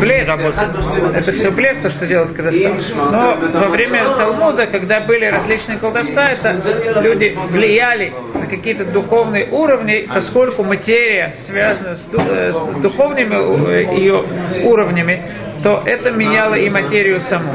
блеф. 0.00 0.28
Это 0.28 1.32
все 1.32 1.50
блеф, 1.50 1.80
то, 1.82 1.90
что 1.90 2.06
делают 2.06 2.32
колдовства. 2.32 2.72
Но 3.10 3.36
во 3.60 3.68
время 3.68 4.04
Талмуда, 4.16 4.66
когда 4.66 5.00
были 5.00 5.24
различные 5.26 5.78
колдовства, 5.78 6.28
это 6.28 6.60
люди 7.00 7.36
влияли 7.48 8.12
на 8.34 8.46
какие-то 8.46 8.84
духовные 8.84 9.48
уровни, 9.50 9.61
уровней, 9.62 10.08
поскольку 10.12 10.64
материя 10.64 11.34
связана 11.46 11.96
с, 11.96 12.06
э, 12.12 12.52
с 12.52 12.80
духовными 12.80 13.34
э, 13.34 13.94
ее 13.94 14.24
уровнями, 14.64 15.22
то 15.62 15.82
это 15.86 16.10
меняло 16.10 16.54
и 16.54 16.68
материю 16.68 17.20
саму. 17.20 17.54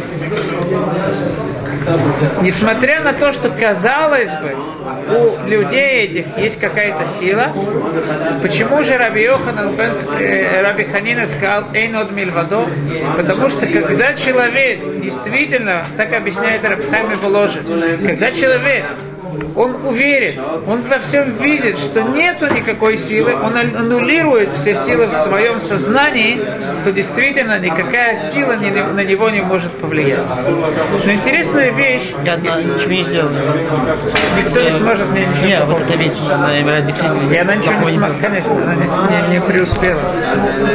Несмотря 2.42 3.02
на 3.02 3.14
то, 3.14 3.32
что 3.32 3.50
казалось 3.50 4.32
бы, 4.42 4.56
у 5.16 5.48
людей 5.48 6.06
этих 6.06 6.38
есть 6.38 6.60
какая-то 6.60 7.08
сила, 7.20 7.54
почему 8.42 8.84
же 8.84 8.98
Раби 8.98 9.24
Йоханан 9.24 9.76
бен, 9.76 9.94
э, 10.20 10.62
Раби 10.62 10.84
Ханина 10.86 11.28
сказал 11.28 11.66
«Эйнод 11.74 12.12
мильвадо»? 12.12 12.66
Потому 13.16 13.50
что 13.50 13.68
когда 13.68 14.14
человек 14.14 15.02
действительно, 15.02 15.86
так 15.96 16.14
объясняет 16.14 16.64
Рабхами 16.64 17.16
Воложин, 17.16 17.64
когда 18.06 18.32
человек 18.32 18.86
он 19.56 19.86
уверен, 19.86 20.41
он 20.67 20.82
во 20.84 21.00
всем 21.00 21.38
видит, 21.38 21.77
что 21.77 22.01
нету 22.03 22.48
никакой 22.53 22.98
силы, 22.98 23.36
он 23.36 23.58
аннулирует 23.58 24.53
все 24.53 24.75
силы 24.75 25.06
в 25.08 25.13
своем 25.13 25.60
сознании, 25.60 26.39
то 26.84 26.91
действительно 26.91 27.60
никакая 27.60 28.20
сила 28.32 28.53
на 28.53 29.03
него 29.03 29.29
не 29.29 29.41
может 29.41 29.72
повлиять. 29.74 30.20
Но 31.06 31.12
интересная 31.12 31.72
вещь... 31.72 32.13
Я 32.24 32.36
ничего 32.36 32.91
не 32.91 33.03
сделал. 33.03 33.29
Никто 34.38 34.62
не 34.62 34.72
сможет 34.72 35.10
мне 35.10 35.25
ничего 35.25 35.46
Нет, 35.48 35.65
вот 35.65 35.82
это 35.82 35.96
ведь 35.96 36.17
И 36.17 37.38
она 37.38 37.56
ничего 37.56 37.89
не 37.89 37.98
смогла, 37.98 38.15
конечно, 38.22 38.51
она 38.51 38.75
не, 38.75 39.36
не 39.36 39.41
преуспела. 39.41 40.01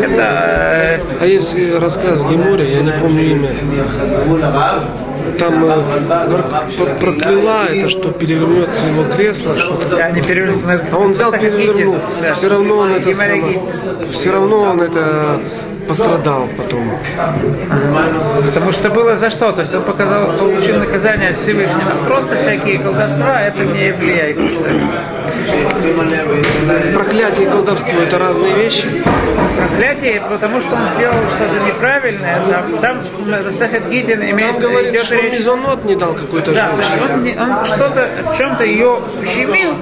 Это... 0.01 0.23
Э, 0.23 1.01
а 1.21 1.27
есть 1.27 1.55
рассказ 1.79 2.21
Геморя, 2.23 2.65
я 2.65 2.81
не 2.81 2.93
помню 2.93 3.31
имя 3.33 3.51
там 5.39 5.65
э, 5.65 6.95
прокляла 7.01 7.67
это, 7.67 7.89
что 7.89 8.11
перевернется 8.11 8.87
его 8.87 9.05
кресло, 9.05 9.57
что-то. 9.57 9.97
Да. 9.97 10.13
А 10.93 10.97
он 10.97 11.13
взял, 11.13 11.33
перевернул. 11.33 11.97
Да. 12.21 12.35
Все 12.35 12.49
равно 12.49 12.77
он 12.77 12.93
это 12.93 13.11
все 14.13 14.31
равно 14.33 14.63
он 14.63 14.81
это 14.81 15.41
пострадал 15.87 16.49
потом. 16.57 16.91
Потому 18.47 18.73
что 18.73 18.91
было 18.91 19.17
за 19.17 19.31
что. 19.31 19.53
То 19.53 19.61
есть 19.61 19.75
он 19.75 19.83
показал, 19.83 20.33
получил 20.37 20.79
наказание 20.79 21.31
от 21.31 21.39
Всевышнего. 21.39 22.05
Просто 22.07 22.37
всякие 22.37 22.79
колдовства, 22.79 23.41
это 23.41 23.65
не 23.65 23.93
влияет. 23.93 24.37
Проклятие 26.95 27.47
и 27.47 27.51
колдовство 27.51 28.01
это 28.01 28.19
разные 28.19 28.55
вещи? 28.55 29.05
Проклятие, 29.59 30.23
потому 30.29 30.61
что 30.61 30.75
он 30.77 30.87
сделал 30.97 31.17
что-то 31.37 31.59
неправильное. 31.67 32.45
Там, 32.51 32.79
там 32.79 33.53
Сахат 33.53 33.89
Гитин 33.89 34.23
имеет... 34.23 34.57
Он 34.57 34.61
говорит, 34.61 35.03
что 35.03 35.17
речь... 35.17 35.35
мезонот 35.35 35.85
не 35.85 35.97
дал 35.97 36.15
какой-то 36.15 36.53
да. 36.53 36.73
Он, 36.73 37.27
он 37.39 37.65
что-то, 37.65 38.09
в 38.33 38.37
чем-то 38.37 38.65
ее 38.65 39.03
ущемил, 39.21 39.75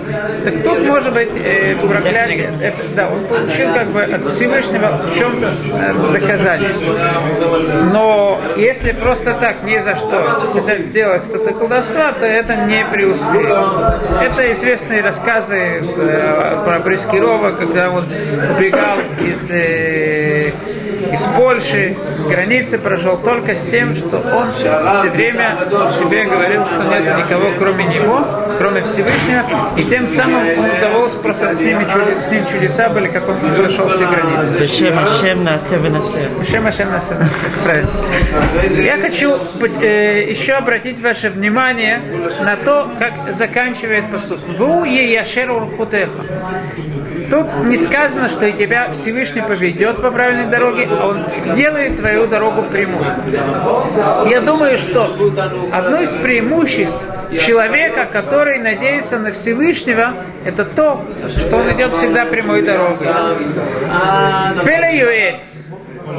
так 0.45 0.63
тут 0.63 0.81
может 0.87 1.13
быть 1.13 1.31
э, 1.35 1.75
проклятие. 1.77 2.53
Это, 2.61 2.79
да, 2.95 3.09
он 3.11 3.25
получил 3.27 3.73
как 3.75 3.89
бы 3.91 4.03
от 4.03 4.33
Всевышнего 4.33 5.01
в 5.11 5.19
чем-то 5.19 5.55
э, 5.75 5.90
доказание. 5.95 6.75
Но 7.93 8.41
если 8.57 8.93
просто 8.93 9.35
так, 9.35 9.63
ни 9.63 9.79
за 9.79 9.97
что 9.97 10.51
это 10.55 10.83
сделать 10.83 11.25
кто-то 11.25 11.53
колдовство, 11.55 12.13
то 12.19 12.27
это 12.27 12.57
не 12.67 12.85
преуспеет. 12.87 13.57
Это 14.23 14.53
известные 14.53 15.03
рассказы 15.03 15.57
э, 15.57 16.65
про 16.65 16.81
Брискирова, 16.81 17.53
когда 17.53 17.91
он 17.91 18.05
убегал 18.05 18.99
из 19.19 19.51
э, 19.51 20.53
из 21.13 21.23
Польши, 21.37 21.97
границы 22.29 22.79
прошел 22.79 23.19
только 23.19 23.55
с 23.55 23.65
тем, 23.65 23.95
что 23.97 24.19
он 24.19 24.53
все 24.53 25.11
время 25.11 25.57
себе 25.99 26.25
говорил, 26.25 26.67
что 26.67 26.85
нет 26.85 27.17
никого 27.17 27.51
кроме 27.59 27.87
него, 27.87 28.25
кроме 28.59 28.83
Всевышнего, 28.83 29.45
и 29.77 29.85
тем 29.85 30.09
самым 30.09 30.59
он 30.59 30.71
удоволствовался, 30.71 31.19
просто 31.19 31.57
с, 31.57 31.61
ними, 31.61 31.87
с 32.21 32.31
ним 32.31 32.47
чудеса 32.47 32.89
были, 32.89 33.09
как 33.09 33.29
он 33.29 33.39
прошел 33.39 33.89
все 33.89 34.07
границы. 34.07 34.59
Бешем 34.59 34.99
Ашем 34.99 35.45
на 35.45 35.59
Бешем 36.41 36.67
Ашем 36.67 36.91
на 36.91 37.01
правильно. 37.65 37.91
Я 38.83 38.97
хочу 38.99 39.39
э, 39.81 40.31
еще 40.31 40.53
обратить 40.53 41.01
ваше 41.01 41.31
внимание 41.31 42.03
на 42.41 42.57
то, 42.57 42.91
как 42.99 43.35
заканчивает 43.37 44.11
посуд. 44.11 44.41
Ву 44.59 44.85
е 44.85 45.13
яшер 45.13 45.51
Тут 47.31 47.55
не 47.65 47.77
сказано, 47.77 48.29
что 48.29 48.45
и 48.47 48.53
тебя 48.53 48.91
Всевышний 48.91 49.43
поведет 49.43 50.03
по 50.03 50.11
правильной 50.11 50.47
дороге, 50.51 50.89
он 50.89 51.27
сделает 51.31 51.97
твою 51.97 52.27
дорогу 52.27 52.65
прямой. 52.65 53.07
Я 54.29 54.41
думаю, 54.41 54.77
что 54.79 55.05
одно 55.73 56.01
из 56.01 56.11
преимуществ 56.11 57.01
человека, 57.41 58.07
который 58.07 58.59
надеется 58.59 59.19
на 59.19 59.31
Всевышнего, 59.31 60.15
это 60.45 60.65
то, 60.65 61.05
что 61.29 61.59
он 61.59 61.73
идет 61.73 61.95
всегда 61.97 62.25
прямой 62.25 62.63
дорогой. 62.63 63.07
Пелеюэц 64.65 65.43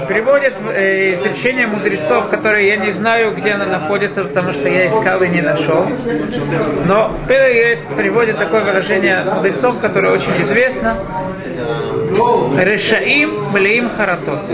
приводит 0.08 0.54
э, 0.62 1.14
изречение 1.14 1.68
мудрецов, 1.68 2.30
которые 2.30 2.70
я 2.70 2.78
не 2.78 2.92
знаю, 2.92 3.36
где 3.36 3.52
она 3.52 3.66
находится, 3.66 4.24
потому 4.24 4.54
что 4.54 4.68
я 4.68 4.88
искал 4.88 5.22
и 5.22 5.30
не 5.30 5.42
нашел. 5.42 5.86
Но 6.86 7.14
есть 7.28 7.88
приводит 7.88 8.38
такое 8.38 8.64
выражение 8.64 9.24
мудрецов, 9.24 9.80
которое 9.80 10.14
очень 10.14 10.42
известно. 10.42 10.98
Решаим 12.60 13.52
млеим 13.52 13.90
харатот. 13.90 14.50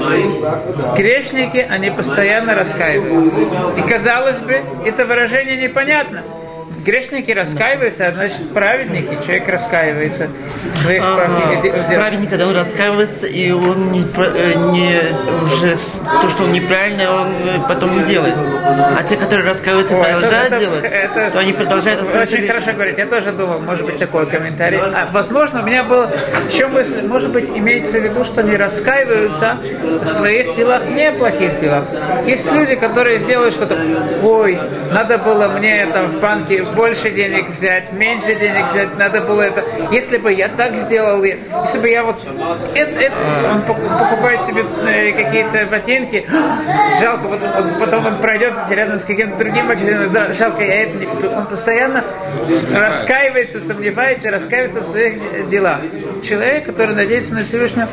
Грешники, 0.95 1.57
они 1.57 1.89
постоянно 1.91 2.55
раскаиваются. 2.55 3.35
И 3.77 3.81
казалось 3.81 4.39
бы, 4.39 4.61
это 4.85 5.05
выражение 5.05 5.57
непонятно 5.57 6.23
грешники 6.83 7.31
раскаиваются, 7.31 8.07
а 8.07 8.13
значит 8.13 8.53
праведники, 8.53 9.17
человек 9.25 9.47
раскаивается 9.47 10.29
своих 10.81 11.03
а, 11.03 11.17
Праведник, 11.87 12.29
когда 12.29 12.47
он 12.47 12.55
раскаивается, 12.55 13.27
и 13.27 13.51
он 13.51 13.91
не, 13.91 14.01
э, 14.01 14.53
не 14.71 14.99
уже 15.45 15.77
то, 16.21 16.29
что 16.29 16.43
он 16.43 16.51
неправильно, 16.51 17.11
он 17.11 17.27
э, 17.27 17.67
потом 17.67 17.97
не 17.97 18.03
делает. 18.03 18.35
А 18.63 19.03
те, 19.03 19.17
которые 19.17 19.49
раскаиваются, 19.49 19.95
О, 19.95 20.03
продолжают 20.03 20.53
это, 20.53 20.59
делать, 20.59 20.85
это, 20.85 21.31
то 21.31 21.39
они 21.39 21.53
продолжают 21.53 22.01
оставаться. 22.01 22.35
Очень 22.35 22.47
хорошо 22.47 22.73
говорить. 22.73 22.97
Я 22.97 23.05
тоже 23.07 23.31
думал, 23.31 23.59
может 23.59 23.85
быть, 23.85 23.97
такой 23.99 24.27
комментарий. 24.27 24.79
А, 24.79 25.09
возможно, 25.11 25.61
у 25.61 25.65
меня 25.65 25.83
было 25.83 26.11
еще 26.49 26.67
мысль, 26.67 27.01
может 27.05 27.31
быть, 27.31 27.49
имеется 27.49 27.99
в 27.99 28.03
виду, 28.03 28.23
что 28.23 28.41
они 28.41 28.55
раскаиваются 28.55 29.57
в 30.03 30.07
своих 30.07 30.55
делах, 30.55 30.87
неплохих 30.89 31.59
делах. 31.59 31.85
Есть 32.25 32.51
люди, 32.51 32.75
которые 32.75 33.19
сделают 33.19 33.55
что-то, 33.55 33.77
ой, 34.23 34.59
надо 34.91 35.17
было 35.17 35.47
мне 35.49 35.85
там 35.91 36.17
в 36.17 36.19
банке 36.19 36.63
больше 36.75 37.11
денег 37.11 37.49
взять, 37.49 37.91
меньше 37.93 38.35
денег 38.35 38.69
взять, 38.71 38.97
надо 38.97 39.21
было 39.21 39.41
это. 39.41 39.63
Если 39.91 40.17
бы 40.17 40.31
я 40.33 40.49
так 40.49 40.75
сделал, 40.77 41.23
если 41.23 41.79
бы 41.79 41.89
я 41.89 42.03
вот 42.03 42.17
это, 42.75 42.91
это, 42.99 43.15
он 43.51 43.61
покупает 43.63 44.41
себе 44.41 44.63
э, 44.85 45.11
какие-то 45.13 45.65
ботинки, 45.65 46.27
жалко, 46.99 47.27
вот, 47.27 47.41
вот, 47.41 47.79
потом 47.79 48.05
он 48.05 48.17
пройдет 48.17 48.53
рядом 48.69 48.99
с 48.99 49.03
каким-то 49.03 49.37
другим 49.37 49.65
магазином, 49.65 50.33
жалко, 50.33 50.63
я 50.63 50.83
это 50.83 50.97
не 50.97 51.05
купил. 51.05 51.33
Он 51.33 51.45
постоянно 51.45 52.03
раскаивается, 52.73 53.61
сомневается, 53.61 54.31
раскаивается 54.31 54.81
в 54.81 54.85
своих 54.85 55.49
делах. 55.49 55.79
Человек, 56.23 56.65
который 56.65 56.95
надеется 56.95 57.33
на 57.33 57.43
Всевышнего, 57.43 57.87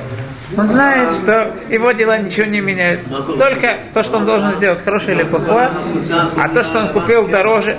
он 0.56 0.68
знает, 0.68 1.12
что 1.22 1.56
его 1.68 1.92
дела 1.92 2.18
ничего 2.18 2.46
не 2.46 2.60
меняют. 2.60 3.00
Только 3.38 3.80
то, 3.92 4.02
что 4.02 4.18
он 4.18 4.26
должен 4.26 4.52
сделать, 4.54 4.82
хорошее 4.84 5.16
или 5.16 5.24
плохое, 5.24 5.70
а 6.36 6.48
то, 6.48 6.62
что 6.62 6.80
он 6.80 6.92
купил 6.92 7.26
дороже, 7.26 7.78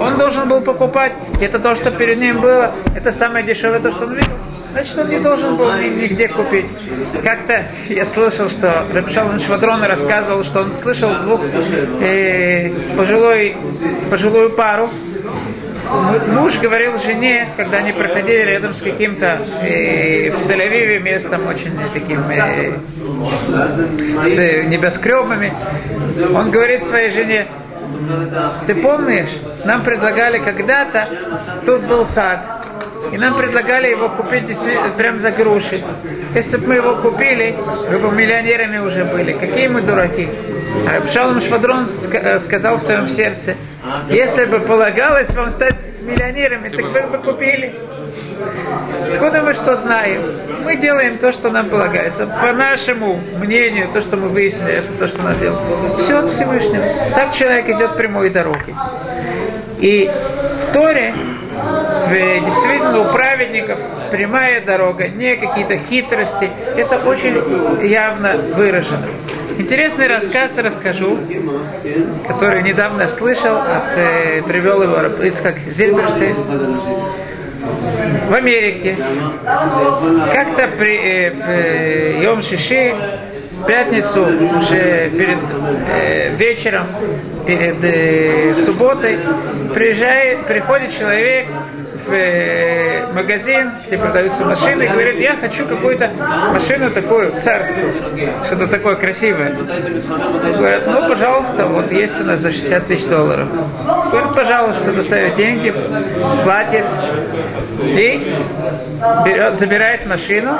он 0.00 0.18
должен 0.18 0.48
был 0.48 0.60
покупать. 0.60 1.12
Это 1.40 1.58
то, 1.58 1.76
что 1.76 1.90
перед 1.90 2.18
ним 2.18 2.40
было, 2.40 2.72
это 2.94 3.12
самое 3.12 3.44
дешевое, 3.44 3.80
то, 3.80 3.90
что 3.90 4.06
он 4.06 4.14
видел. 4.14 4.32
Значит, 4.72 4.98
он 4.98 5.08
не 5.08 5.18
должен 5.18 5.56
был 5.56 5.72
нигде 5.74 6.28
купить. 6.28 6.66
Как-то 7.24 7.64
я 7.88 8.06
слышал, 8.06 8.48
что 8.48 8.86
Рабшалан 8.92 9.40
Швадрон 9.40 9.82
рассказывал, 9.82 10.44
что 10.44 10.60
он 10.60 10.72
слышал 10.72 11.12
двух 11.22 11.40
э, 12.00 12.70
пожилой, 12.96 13.56
пожилую 14.10 14.50
пару, 14.50 14.88
муж 16.28 16.56
говорил 16.58 16.96
жене, 16.98 17.52
когда 17.56 17.78
они 17.78 17.92
проходили 17.92 18.42
рядом 18.42 18.74
с 18.74 18.80
каким-то 18.80 19.44
э, 19.62 20.30
в 20.30 20.46
Тель-Авиве 20.46 21.00
местом 21.00 21.46
очень 21.48 21.76
таким 21.92 22.20
э, 22.30 22.72
с 24.24 24.38
небоскребами, 24.68 25.52
он 26.32 26.50
говорит 26.50 26.84
своей 26.84 27.10
жене, 27.10 27.48
ты 28.66 28.74
помнишь, 28.74 29.30
нам 29.64 29.82
предлагали 29.82 30.38
когда-то, 30.38 31.08
тут 31.64 31.82
был 31.82 32.06
сад, 32.06 32.60
и 33.12 33.18
нам 33.18 33.36
предлагали 33.36 33.88
его 33.88 34.08
купить 34.08 34.56
прям 34.96 35.18
за 35.18 35.30
груши. 35.30 35.82
Если 36.34 36.56
бы 36.58 36.68
мы 36.68 36.74
его 36.76 36.96
купили, 36.96 37.56
вы 37.90 37.98
бы 37.98 38.12
миллионерами 38.12 38.78
уже 38.78 39.04
были. 39.04 39.32
Какие 39.32 39.68
мы 39.68 39.82
дураки. 39.82 40.28
А 40.86 41.00
Пшалом 41.00 41.40
Швадрон 41.40 41.88
э, 42.12 42.38
сказал 42.38 42.76
в 42.76 42.82
своем 42.82 43.08
сердце, 43.08 43.56
если 44.08 44.44
бы 44.44 44.60
полагалось 44.60 45.30
вам 45.30 45.50
стать 45.50 45.79
миллионерами, 46.00 46.68
так 46.68 46.84
вы 46.84 47.18
бы 47.18 47.18
купили. 47.18 47.74
Откуда 49.12 49.42
мы 49.42 49.54
что 49.54 49.76
знаем? 49.76 50.22
Мы 50.64 50.76
делаем 50.76 51.18
то, 51.18 51.32
что 51.32 51.50
нам 51.50 51.68
полагается. 51.70 52.26
По 52.26 52.52
нашему 52.52 53.20
мнению, 53.38 53.88
то, 53.92 54.00
что 54.00 54.16
мы 54.16 54.28
выяснили, 54.28 54.72
это 54.72 54.92
то, 54.98 55.06
что 55.06 55.22
надо 55.22 55.38
делать. 55.40 55.58
Все 55.98 56.18
от 56.18 56.28
Всевышнего. 56.30 56.84
Так 57.14 57.32
человек 57.34 57.68
идет 57.68 57.96
прямой 57.96 58.30
дорогой. 58.30 58.74
И 59.78 60.10
в 60.62 60.72
Торе 60.72 61.14
действительно 62.10 63.00
у 63.00 63.12
праведников 63.12 63.78
прямая 64.10 64.60
дорога, 64.64 65.08
не 65.08 65.36
какие-то 65.36 65.78
хитрости. 65.78 66.50
Это 66.76 66.98
очень 66.98 67.86
явно 67.86 68.36
выражено. 68.36 69.06
Интересный 69.70 70.08
рассказ 70.08 70.50
расскажу, 70.56 71.16
который 72.26 72.64
недавно 72.64 73.06
слышал, 73.06 73.56
от, 73.56 73.96
э, 73.96 74.42
привел 74.42 74.82
его 74.82 75.22
Ицхак 75.24 75.58
Зильберштейн 75.58 76.34
в 78.28 78.34
Америке. 78.34 78.96
Как-то 80.34 80.66
при, 80.76 80.96
э, 80.96 81.30
в 81.30 81.48
э, 81.48 82.20
Йом 82.20 82.42
Шиши 82.42 82.96
пятницу, 83.68 84.22
уже 84.58 85.08
перед 85.10 85.38
э, 85.88 86.34
вечером, 86.34 86.88
перед 87.46 87.84
э, 87.84 88.54
субботой, 88.56 89.18
приезжает, 89.72 90.46
приходит 90.46 90.98
человек 90.98 91.46
э, 92.12 93.12
магазин, 93.12 93.72
где 93.86 93.98
продаются 93.98 94.44
машины, 94.44 94.84
и 94.84 94.88
говорит, 94.88 95.20
я 95.20 95.36
хочу 95.36 95.66
какую-то 95.66 96.10
машину 96.52 96.90
такую 96.90 97.40
царскую, 97.40 97.92
что-то 98.44 98.66
такое 98.68 98.96
красивое. 98.96 99.52
Говорят, 99.52 100.82
ну, 100.86 101.08
пожалуйста, 101.08 101.66
вот 101.66 101.90
есть 101.92 102.20
у 102.20 102.24
нас 102.24 102.40
за 102.40 102.52
60 102.52 102.86
тысяч 102.86 103.06
долларов. 103.06 103.48
Говорит, 104.10 104.34
пожалуйста, 104.34 104.92
доставит 104.92 105.34
деньги, 105.36 105.74
платит 106.44 106.84
и 107.82 108.34
берет, 109.24 109.56
забирает 109.56 110.06
машину. 110.06 110.58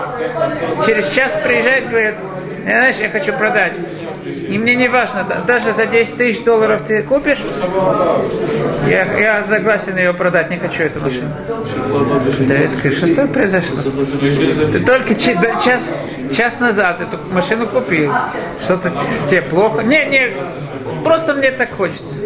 Через 0.86 1.08
час 1.10 1.32
приезжает, 1.42 1.88
говорит, 1.88 2.14
знаешь, 2.62 2.96
я 2.96 3.11
хочу 3.11 3.33
продать. 3.33 3.75
И 4.25 4.59
мне 4.59 4.75
не 4.75 4.88
важно, 4.88 5.25
даже 5.46 5.73
за 5.73 5.87
10 5.87 6.16
тысяч 6.16 6.44
долларов 6.44 6.83
ты 6.87 7.03
купишь, 7.03 7.38
я, 8.88 9.05
я 9.18 9.44
согласен 9.44 9.96
ее 9.96 10.12
продать, 10.12 10.51
не 10.51 10.59
хочу 10.59 10.83
эту 10.83 11.01
машину. 11.01 11.31
Давид 12.40 12.70
говорит, 12.77 13.12
что 13.12 13.27
произошло? 13.27 13.77
Ты 14.73 14.81
только 14.81 15.14
час, 15.14 15.88
час 16.37 16.61
назад 16.61 17.01
эту 17.01 17.18
машину 17.33 17.66
купил. 17.66 18.12
Что-то 18.62 18.92
тебе 19.31 19.42
плохо? 19.42 19.83
Не, 19.83 20.07
не, 20.07 20.37
просто 21.05 21.35
мне 21.35 21.50
так 21.50 21.72
хочется. 21.72 22.16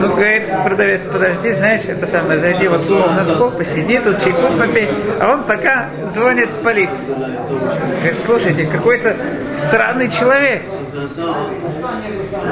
Ну, 0.00 0.08
говорит 0.08 0.48
продавец, 0.64 1.00
подожди, 1.10 1.52
знаешь, 1.52 1.82
это 1.86 2.06
самое, 2.06 2.38
зайди 2.38 2.68
вот 2.68 2.82
в 2.82 2.88
комнатку, 2.88 3.50
посиди 3.50 3.98
тут, 3.98 4.22
чайку 4.22 4.40
попей. 4.58 4.88
А 5.20 5.32
он 5.32 5.44
пока 5.44 5.90
звонит 6.08 6.50
в 6.50 6.62
полицию. 6.62 7.16
Говорит, 7.16 8.18
слушайте, 8.24 8.66
какой-то 8.66 9.16
странный 9.56 10.10
человек. 10.10 10.62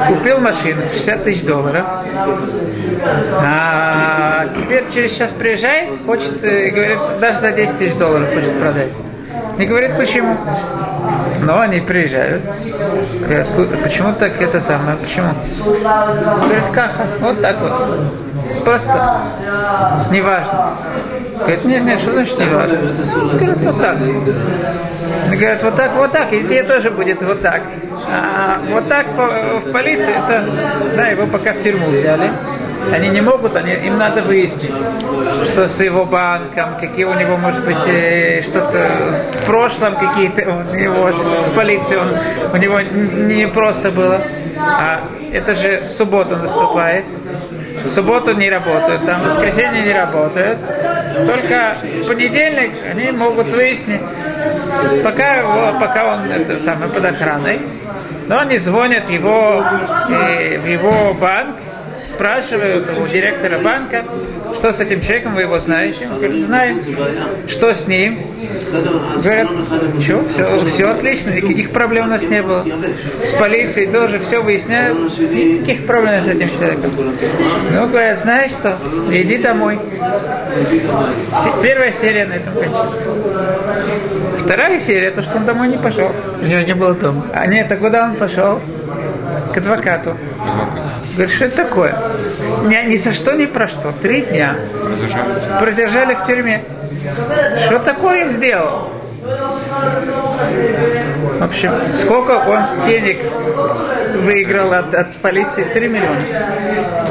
Купил 0.08 0.38
машину, 0.38 0.82
60 0.92 1.24
тысяч 1.24 1.42
долларов. 1.42 1.86
А 3.40 4.46
теперь 4.54 4.90
через 4.92 5.14
час 5.14 5.30
приезжает, 5.32 5.94
хочет, 6.06 6.42
э, 6.42 6.70
говорит, 6.70 6.98
даже 7.20 7.40
за 7.40 7.52
10 7.52 7.78
тысяч 7.78 7.94
долларов 7.96 8.32
хочет 8.32 8.58
продать. 8.58 8.92
Не 9.58 9.66
говорит 9.66 9.96
почему. 9.96 10.36
Но 11.42 11.60
они 11.60 11.80
приезжают. 11.80 12.42
Почему 13.82 14.12
так 14.14 14.40
это 14.40 14.60
самое? 14.60 14.96
Почему? 14.96 15.34
Говорит, 15.62 16.70
каха. 16.72 17.06
Вот 17.20 17.40
так 17.40 17.60
вот. 17.60 17.72
Просто 18.64 19.20
неважно. 20.10 20.72
Говорит, 21.38 21.64
нет, 21.64 21.82
нет, 21.82 21.98
что 22.00 22.12
значит 22.12 22.38
неважно? 22.38 22.78
Говорит, 22.78 23.58
вот 23.58 23.80
так. 23.80 23.96
Они 25.26 25.36
говорят, 25.36 25.62
вот 25.62 25.76
так, 25.76 25.92
вот 25.96 26.12
так, 26.12 26.32
и 26.32 26.42
тебе 26.42 26.62
тоже 26.62 26.90
будет 26.90 27.22
вот 27.22 27.42
так. 27.42 27.62
А 28.06 28.58
вот 28.70 28.88
так 28.88 29.06
в 29.16 29.72
полиции, 29.72 30.12
это, 30.12 30.44
да, 30.96 31.08
его 31.08 31.26
пока 31.26 31.52
в 31.52 31.62
тюрьму 31.62 31.90
взяли. 31.90 32.30
Они 32.92 33.08
не 33.08 33.20
могут, 33.20 33.56
они, 33.56 33.72
им 33.72 33.98
надо 33.98 34.22
выяснить, 34.22 34.72
что 35.52 35.66
с 35.66 35.80
его 35.80 36.04
банком, 36.04 36.76
какие 36.80 37.04
у 37.04 37.14
него, 37.14 37.36
может 37.36 37.64
быть, 37.64 37.86
э, 37.86 38.42
что-то 38.42 38.88
в 39.40 39.46
прошлом 39.46 39.96
какие-то 39.96 40.50
у 40.50 40.74
него 40.74 41.10
с, 41.12 41.50
полицией, 41.54 42.00
он, 42.00 42.16
у 42.52 42.56
него 42.56 42.80
не 42.80 43.48
просто 43.48 43.90
было. 43.90 44.20
А 44.58 45.08
это 45.32 45.54
же 45.54 45.88
суббота 45.90 46.36
наступает. 46.36 47.04
В 47.84 47.88
субботу 47.88 48.32
не 48.32 48.48
работают, 48.48 49.04
там 49.04 49.22
в 49.22 49.24
воскресенье 49.24 49.82
не 49.82 49.92
работают. 49.92 50.58
Только 51.26 51.76
в 51.82 52.06
понедельник 52.06 52.72
они 52.90 53.10
могут 53.12 53.48
выяснить, 53.48 54.00
пока, 55.02 55.36
его, 55.36 55.78
пока 55.78 56.14
он 56.14 56.30
это 56.30 56.58
самое, 56.60 56.90
под 56.90 57.04
охраной. 57.04 57.60
Но 58.26 58.38
они 58.38 58.56
звонят 58.58 59.10
его, 59.10 59.62
э, 60.08 60.58
в 60.58 60.66
его 60.66 61.14
банк, 61.14 61.56
спрашивают 62.14 62.90
у 62.98 63.06
директора 63.06 63.58
банка, 63.58 64.04
что 64.58 64.72
с 64.72 64.80
этим 64.80 65.00
человеком, 65.00 65.34
вы 65.34 65.42
его 65.42 65.58
знаете? 65.58 66.06
Он 66.10 66.18
говорит, 66.18 66.42
знаем. 66.44 66.80
Что 67.48 67.74
с 67.74 67.86
ним? 67.86 68.20
Говорят, 69.22 69.48
что, 70.00 70.24
все, 70.28 70.66
все 70.66 70.90
отлично, 70.90 71.30
никаких 71.30 71.70
проблем 71.70 72.06
у 72.06 72.10
нас 72.10 72.22
не 72.22 72.42
было. 72.42 72.64
С 73.22 73.30
полицией 73.32 73.90
тоже 73.90 74.18
все 74.20 74.42
выясняют, 74.42 74.98
никаких 75.18 75.86
проблем 75.86 76.22
с 76.22 76.26
этим 76.26 76.50
человеком. 76.50 76.92
Ну, 77.70 77.86
говорят, 77.88 78.18
знаешь 78.20 78.52
что, 78.52 78.78
иди 79.10 79.38
домой. 79.38 79.78
Первая 81.62 81.92
серия 81.92 82.26
на 82.26 82.34
этом 82.34 82.54
кончается. 82.54 82.96
Вторая 84.44 84.78
серия, 84.80 85.10
то, 85.10 85.22
что 85.22 85.38
он 85.38 85.46
домой 85.46 85.68
не 85.68 85.78
пошел. 85.78 86.12
Я 86.42 86.64
не 86.64 86.74
был 86.74 86.94
дома. 86.94 87.26
А 87.32 87.46
нет, 87.46 87.70
а 87.72 87.76
куда 87.76 88.04
он 88.04 88.16
пошел? 88.16 88.60
К 89.54 89.58
адвокату. 89.58 90.16
Говорит, 91.14 91.32
что 91.36 91.44
это 91.44 91.56
такое? 91.58 91.96
Ни, 92.64 92.90
ни 92.90 92.96
за 92.96 93.12
что, 93.12 93.34
ни 93.34 93.46
про 93.46 93.68
что. 93.68 93.92
Три 94.02 94.22
дня. 94.22 94.56
Продержали 95.60 96.14
в 96.14 96.26
тюрьме. 96.26 96.64
Что 97.66 97.78
такое 97.78 98.30
сделал? 98.30 98.90
В 101.38 101.44
общем, 101.44 101.70
сколько 101.98 102.32
он 102.32 102.84
денег 102.84 103.20
выиграл 104.22 104.72
от, 104.72 104.92
от 104.92 105.14
полиции? 105.18 105.62
Три 105.72 105.86
миллиона. 105.86 106.20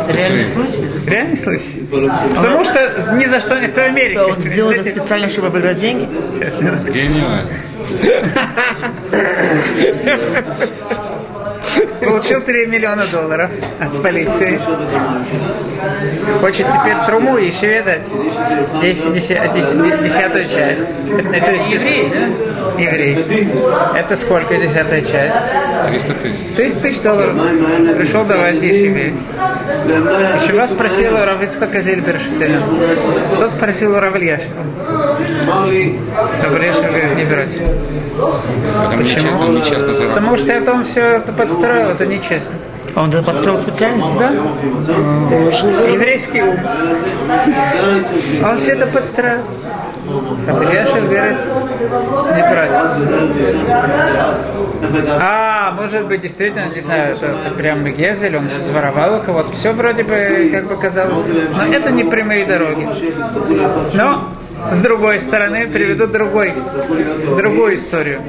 Реальный 0.10 0.46
случай? 0.48 0.90
Реальный 1.08 1.38
случай. 1.38 1.88
Потому 2.36 2.66
что 2.66 3.14
ни 3.14 3.26
за 3.26 3.40
что 3.40 3.58
не 3.58 3.68
это 3.68 3.86
Америка. 3.86 4.26
Он 4.26 4.42
сделал 4.42 4.72
это 4.72 4.90
специально, 4.90 5.30
чтобы 5.30 5.50
выиграть 5.50 5.80
деньги? 5.80 6.10
Гениально. 6.92 7.48
получил 12.04 12.42
3 12.42 12.68
миллиона 12.68 13.06
долларов 13.08 13.50
от 13.80 14.02
полиции. 14.02 14.60
Хочет 16.40 16.68
теперь 16.68 16.98
труму 17.06 17.38
еще 17.38 17.82
дать. 17.84 18.04
10, 18.82 19.14
10, 19.14 19.54
10, 19.54 20.04
десятую 20.04 20.50
часть. 20.50 20.82
Это, 21.34 21.46
то 21.46 21.52
есть, 21.52 21.70
еврей, 21.72 22.10
да? 22.10 22.82
Еврей. 22.82 23.18
Это 23.96 24.16
сколько 24.18 24.58
десятая 24.58 25.02
часть? 25.02 25.36
300 25.88 26.14
тысяч. 26.16 26.56
300 26.56 26.80
тысяч 26.82 27.02
долларов. 27.02 27.36
Пришел 27.98 28.26
давать 28.26 28.56
еврей. 28.56 29.14
Еще 29.86 30.58
раз 30.58 30.70
спросил 30.70 31.14
у 31.14 31.18
Равицкака 31.18 31.82
Зельберштейна. 31.82 32.62
Кто 33.36 33.50
спросил 33.50 33.96
у 33.96 34.00
Равильяшева? 34.00 34.64
Равильяшев 36.44 36.86
говорит, 36.88 37.16
не 37.16 37.24
брать. 37.26 37.50
Потому 38.84 39.02
нечестно, 39.02 39.46
он 39.46 39.56
нечестно 39.56 39.94
заработал. 39.94 40.16
Потому 40.16 40.38
что 40.38 40.52
это 40.52 40.72
он 40.72 40.84
все 40.84 41.02
это 41.18 41.32
подстроил, 41.32 41.90
это 41.90 42.06
нечестно. 42.06 42.54
А 42.96 43.04
он 43.04 43.10
это 43.12 43.24
подстроил 43.24 43.58
специально? 43.60 44.08
Да? 44.20 44.30
Еврейский 45.90 46.44
ум. 46.44 46.60
Он 48.44 48.58
все 48.60 48.72
это 48.74 48.88
подстроил. 48.88 49.42
А 50.06 50.64
Ильяшев 50.64 51.10
говорит, 51.10 51.38
не 52.36 52.42
брать. 52.52 52.72
А, 55.22 55.72
может 55.72 56.08
быть, 56.08 56.22
действительно, 56.22 56.68
не 56.74 56.82
знаю, 56.82 57.16
это, 57.16 57.26
это 57.26 57.56
прям 57.56 57.86
Гезель, 57.86 58.36
он 58.36 58.50
своровал 58.50 59.20
у 59.20 59.24
кого-то. 59.24 59.54
Все 59.54 59.72
вроде 59.72 60.04
бы, 60.04 60.50
как 60.52 60.68
бы 60.68 60.76
казалось. 60.76 61.26
Но 61.56 61.66
это 61.66 61.92
не 61.92 62.04
прямые 62.04 62.46
дороги. 62.46 62.88
Но 63.94 64.34
с 64.72 64.82
другой 64.82 65.20
стороны, 65.20 65.68
приведу 65.68 66.08
другой, 66.08 66.54
другую 67.38 67.76
историю. 67.76 68.22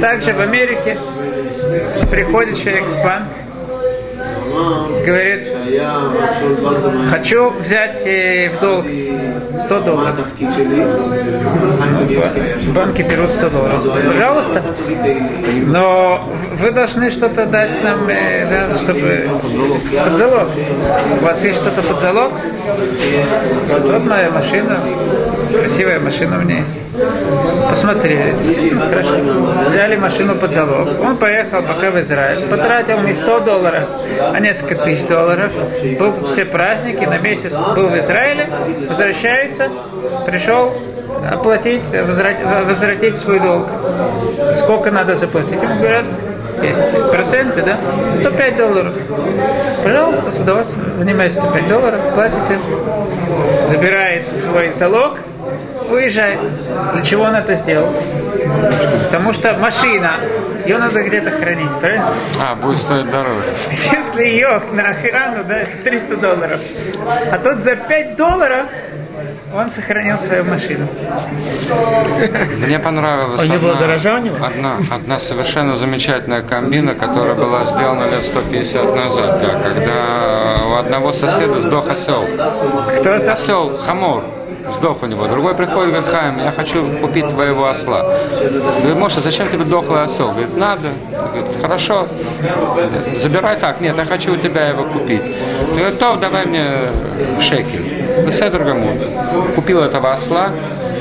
Также 0.00 0.32
в 0.32 0.40
Америке 0.40 0.98
приходит 2.10 2.58
человек 2.58 2.86
в 2.86 3.02
банк, 3.02 3.28
говорит, 5.04 5.48
хочу 7.10 7.50
взять 7.50 8.06
э, 8.06 8.50
в 8.50 8.60
долг 8.60 8.86
100 9.64 9.80
долларов. 9.80 10.26
В 12.60 12.72
банке 12.72 13.02
берут 13.02 13.30
100 13.30 13.50
долларов. 13.50 13.82
Пожалуйста. 14.06 14.62
Но 15.66 16.28
вы 16.54 16.70
должны 16.70 17.10
что-то 17.10 17.46
дать 17.46 17.82
нам, 17.82 18.08
э, 18.08 18.46
да, 18.48 18.78
чтобы 18.78 19.28
под 20.04 20.16
залог. 20.16 20.48
У 21.20 21.24
вас 21.24 21.44
есть 21.44 21.60
что-то 21.60 21.82
под 21.82 22.00
залог? 22.00 22.32
Вот 23.68 24.04
моя 24.04 24.30
машина. 24.30 24.80
Красивая 25.50 26.00
машина 26.00 26.34
меня 26.36 26.58
есть. 26.58 26.70
Посмотрели. 27.68 28.34
Хорошо. 28.90 29.14
Взяли 29.68 29.96
машину 29.96 30.34
под 30.36 30.52
залог. 30.52 30.88
Он 31.02 31.16
поехал 31.16 31.62
пока 31.62 31.90
в 31.90 31.98
Израиль. 32.00 32.46
Потратил 32.48 33.00
не 33.02 33.14
100 33.14 33.40
долларов, 33.40 33.88
а 34.20 34.40
несколько 34.40 34.74
тысяч 34.76 35.06
долларов. 35.06 35.52
Был 35.98 36.26
все 36.26 36.44
праздники, 36.44 37.04
на 37.04 37.18
месяц 37.18 37.56
был 37.74 37.88
в 37.88 37.98
Израиле. 37.98 38.48
Возвращается, 38.88 39.68
пришел 40.26 40.72
оплатить, 41.30 41.82
возвратить, 41.84 42.44
возвратить 42.66 43.16
свой 43.16 43.40
долг. 43.40 43.66
Сколько 44.58 44.90
надо 44.90 45.16
заплатить? 45.16 45.62
Ему 45.62 45.76
говорят, 45.76 46.04
есть 46.62 46.80
проценты, 47.10 47.62
да? 47.62 47.78
105 48.16 48.56
долларов. 48.56 48.92
Пожалуйста, 49.84 50.32
с 50.32 50.40
удовольствием. 50.40 50.84
Занимает 50.98 51.32
105 51.32 51.68
долларов, 51.68 52.00
платит 52.14 52.50
им. 52.50 52.60
Забирает 53.68 54.34
свой 54.36 54.72
залог, 54.72 55.18
уезжает. 55.90 56.40
Для 56.94 57.02
чего 57.02 57.24
он 57.24 57.34
это 57.34 57.54
сделал? 57.56 57.92
Потому 59.04 59.32
что 59.32 59.54
машина, 59.56 60.20
ее 60.64 60.78
надо 60.78 61.02
где-то 61.02 61.30
хранить, 61.30 61.70
правильно? 61.80 62.06
А, 62.40 62.54
будет 62.54 62.78
стоить 62.78 63.10
дороже. 63.10 63.52
Если 63.70 64.24
ее 64.24 64.62
на 64.72 64.88
охрану, 64.90 65.44
да, 65.44 65.64
300 65.84 66.16
долларов. 66.16 66.60
А 67.32 67.38
тут 67.38 67.60
за 67.60 67.76
5 67.76 68.16
долларов 68.16 68.66
он 69.54 69.70
сохранил 69.70 70.18
свою 70.18 70.44
машину. 70.44 70.86
Мне 72.58 72.78
понравилась 72.78 73.40
Он 73.48 73.56
одна, 73.56 73.74
дорожа 73.74 74.14
у 74.14 74.18
него? 74.18 74.36
одна, 74.44 74.76
одна 74.90 75.18
совершенно 75.18 75.76
замечательная 75.76 76.42
комбина, 76.42 76.94
которая 76.94 77.34
была 77.34 77.64
сделана 77.64 78.04
лет 78.04 78.24
150 78.24 78.96
назад, 78.96 79.40
да, 79.40 79.60
когда 79.60 80.66
у 80.68 80.74
одного 80.74 81.12
соседа 81.12 81.60
сдох 81.60 81.88
осел. 81.88 82.24
Кто 83.00 83.10
это? 83.10 83.32
Осел, 83.32 83.78
хамор, 83.78 84.24
сдох 84.72 85.02
у 85.02 85.06
него. 85.06 85.26
Другой 85.26 85.54
приходит, 85.54 85.90
говорит, 85.92 86.10
Хайм, 86.10 86.38
я 86.38 86.52
хочу 86.52 86.98
купить 86.98 87.28
твоего 87.28 87.68
осла. 87.68 88.02
Говорит, 88.80 88.96
Моша, 88.96 89.20
зачем 89.20 89.48
тебе 89.50 89.64
дохлый 89.64 90.02
осел? 90.04 90.30
Говорит, 90.30 90.56
надо. 90.56 90.88
Говорит, 91.10 91.46
хорошо, 91.62 92.08
забирай 93.18 93.58
так. 93.58 93.80
Нет, 93.80 93.96
я 93.96 94.04
хочу 94.04 94.34
у 94.34 94.36
тебя 94.36 94.68
его 94.68 94.84
купить. 94.84 95.22
Говорит, 95.74 95.98
то 95.98 96.16
давай 96.16 96.46
мне 96.46 96.72
шекель. 97.40 98.24
Беседр 98.26 98.62
Гамур. 98.62 99.54
Купил 99.54 99.82
этого 99.82 100.12
осла, 100.12 100.52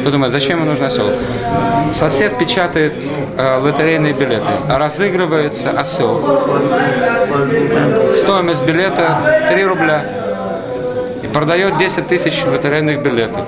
подумай, 0.03 0.29
зачем 0.29 0.59
ему 0.59 0.69
нужен 0.69 0.85
осел? 0.85 1.11
Сосед 1.93 2.37
печатает 2.37 2.93
э, 3.37 3.57
лотерейные 3.57 4.13
билеты, 4.13 4.51
разыгрывается 4.69 5.71
осел. 5.71 6.21
Стоимость 8.15 8.63
билета 8.63 9.47
3 9.49 9.65
рубля 9.65 10.05
продает 11.37 11.77
10 11.77 12.07
тысяч 12.07 12.43
лотерейных 12.45 13.03
билетов. 13.03 13.45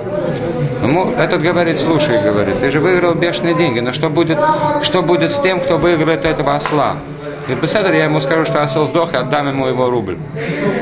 Ему 0.82 1.12
этот 1.18 1.42
говорит, 1.42 1.80
слушай, 1.80 2.22
говорит, 2.22 2.60
ты 2.60 2.70
же 2.70 2.78
выиграл 2.78 3.14
бешеные 3.14 3.54
деньги, 3.54 3.80
но 3.80 3.92
что 3.92 4.08
будет, 4.08 4.38
что 4.84 5.02
будет 5.02 5.32
с 5.32 5.40
тем, 5.40 5.58
кто 5.58 5.76
выиграет 5.76 6.24
этого 6.24 6.54
осла? 6.54 6.98
Говорит, 7.42 7.62
беседер, 7.64 7.92
я 7.92 8.04
ему 8.04 8.20
скажу, 8.20 8.44
что 8.44 8.62
осел 8.62 8.86
сдох, 8.86 9.12
и 9.12 9.16
отдам 9.16 9.48
ему 9.48 9.66
его 9.66 9.90
рубль. 9.90 10.18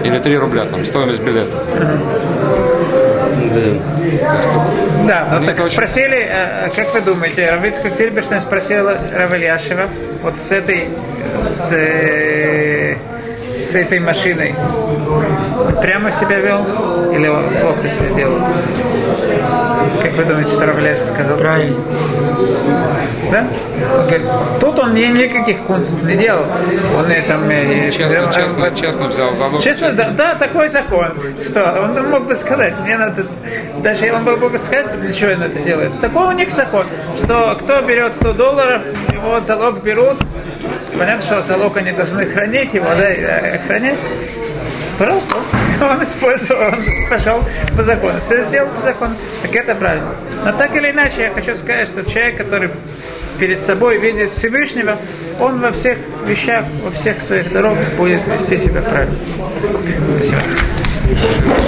Или 0.04 0.18
3 0.18 0.36
рубля, 0.36 0.66
там, 0.66 0.84
стоимость 0.84 1.22
билета. 1.22 1.64
Да, 5.06 5.28
ну 5.32 5.38
Мне 5.38 5.46
так 5.46 5.60
очень- 5.60 5.72
спросили, 5.72 6.28
э, 6.30 6.68
как 6.76 6.92
вы 6.92 7.00
думаете, 7.00 7.50
Равицкак 7.50 7.96
Тильбешна 7.96 8.42
спросила 8.42 8.98
Равельяшева 9.10 9.88
вот 10.22 10.34
с 10.38 10.50
этой, 10.50 10.88
с, 11.56 11.72
э, 11.72 12.96
с 13.70 13.74
этой 13.74 13.98
машиной. 14.00 14.54
Прямо 15.80 16.12
себя 16.12 16.38
вел 16.38 16.64
или 17.12 17.28
он 17.28 17.44
плохо 17.60 17.88
себя 17.88 18.08
сделал? 18.08 18.38
Как 20.02 20.12
вы 20.14 20.24
думаете, 20.24 20.52
что 20.52 20.66
Равельяшев 20.66 21.06
сказал? 21.06 21.36
Правильно. 21.38 21.76
Да? 23.30 23.46
Он 23.98 24.06
говорит, 24.06 24.26
тут 24.60 24.78
он 24.78 24.94
ни, 24.94 25.04
никаких 25.06 25.62
кунстов 25.62 26.02
не 26.02 26.16
делал. 26.16 26.44
Он 26.96 27.10
и 27.10 27.20
там... 27.22 27.48
Честно, 27.90 28.28
э, 28.28 28.32
честно, 28.32 28.64
э, 28.64 28.74
честно 28.74 29.06
взял 29.08 29.32
залог. 29.32 29.62
Честно, 29.62 29.92
да, 29.92 30.10
да, 30.10 30.34
такой 30.36 30.68
закон. 30.68 31.14
Что? 31.40 31.82
Он 31.82 32.10
мог 32.10 32.26
бы 32.26 32.36
сказать, 32.36 32.74
мне 32.80 32.96
надо, 32.96 33.26
даже 33.82 34.12
он 34.12 34.24
мог 34.24 34.50
бы 34.50 34.58
сказать, 34.58 34.98
для 35.00 35.12
чего 35.12 35.32
он 35.32 35.42
это 35.42 35.58
делает. 35.60 36.00
Такой 36.00 36.28
у 36.28 36.32
них 36.32 36.50
закон, 36.52 36.86
что 37.22 37.56
кто 37.60 37.82
берет 37.82 38.14
100 38.14 38.32
долларов, 38.32 38.82
его 39.12 39.40
залог 39.40 39.82
берут. 39.82 40.18
Понятно, 40.98 41.22
что 41.22 41.42
залог 41.42 41.76
они 41.76 41.92
должны 41.92 42.26
хранить 42.26 42.72
его, 42.72 42.86
да, 42.86 43.10
э, 43.10 43.58
хранить. 43.66 43.98
Пожалуйста, 44.98 45.36
он 45.80 46.02
использовал, 46.02 46.68
он 46.68 47.08
пошел 47.08 47.44
по 47.76 47.82
закону. 47.84 48.20
Все 48.26 48.44
сделал 48.44 48.68
по 48.70 48.80
закону. 48.80 49.14
Так 49.42 49.54
это 49.54 49.74
правильно. 49.76 50.14
Но 50.44 50.52
так 50.52 50.74
или 50.74 50.90
иначе, 50.90 51.22
я 51.22 51.30
хочу 51.30 51.54
сказать, 51.54 51.88
что 51.88 52.04
человек, 52.04 52.36
который 52.36 52.70
перед 53.38 53.62
собой 53.62 53.98
видит 53.98 54.32
Всевышнего, 54.32 54.98
он 55.40 55.60
во 55.60 55.70
всех 55.70 55.98
вещах, 56.26 56.64
во 56.82 56.90
всех 56.90 57.20
своих 57.22 57.52
дорогах 57.52 57.92
будет 57.96 58.26
вести 58.26 58.58
себя 58.58 58.82
правильно. 58.82 59.16
Спасибо. 60.18 61.58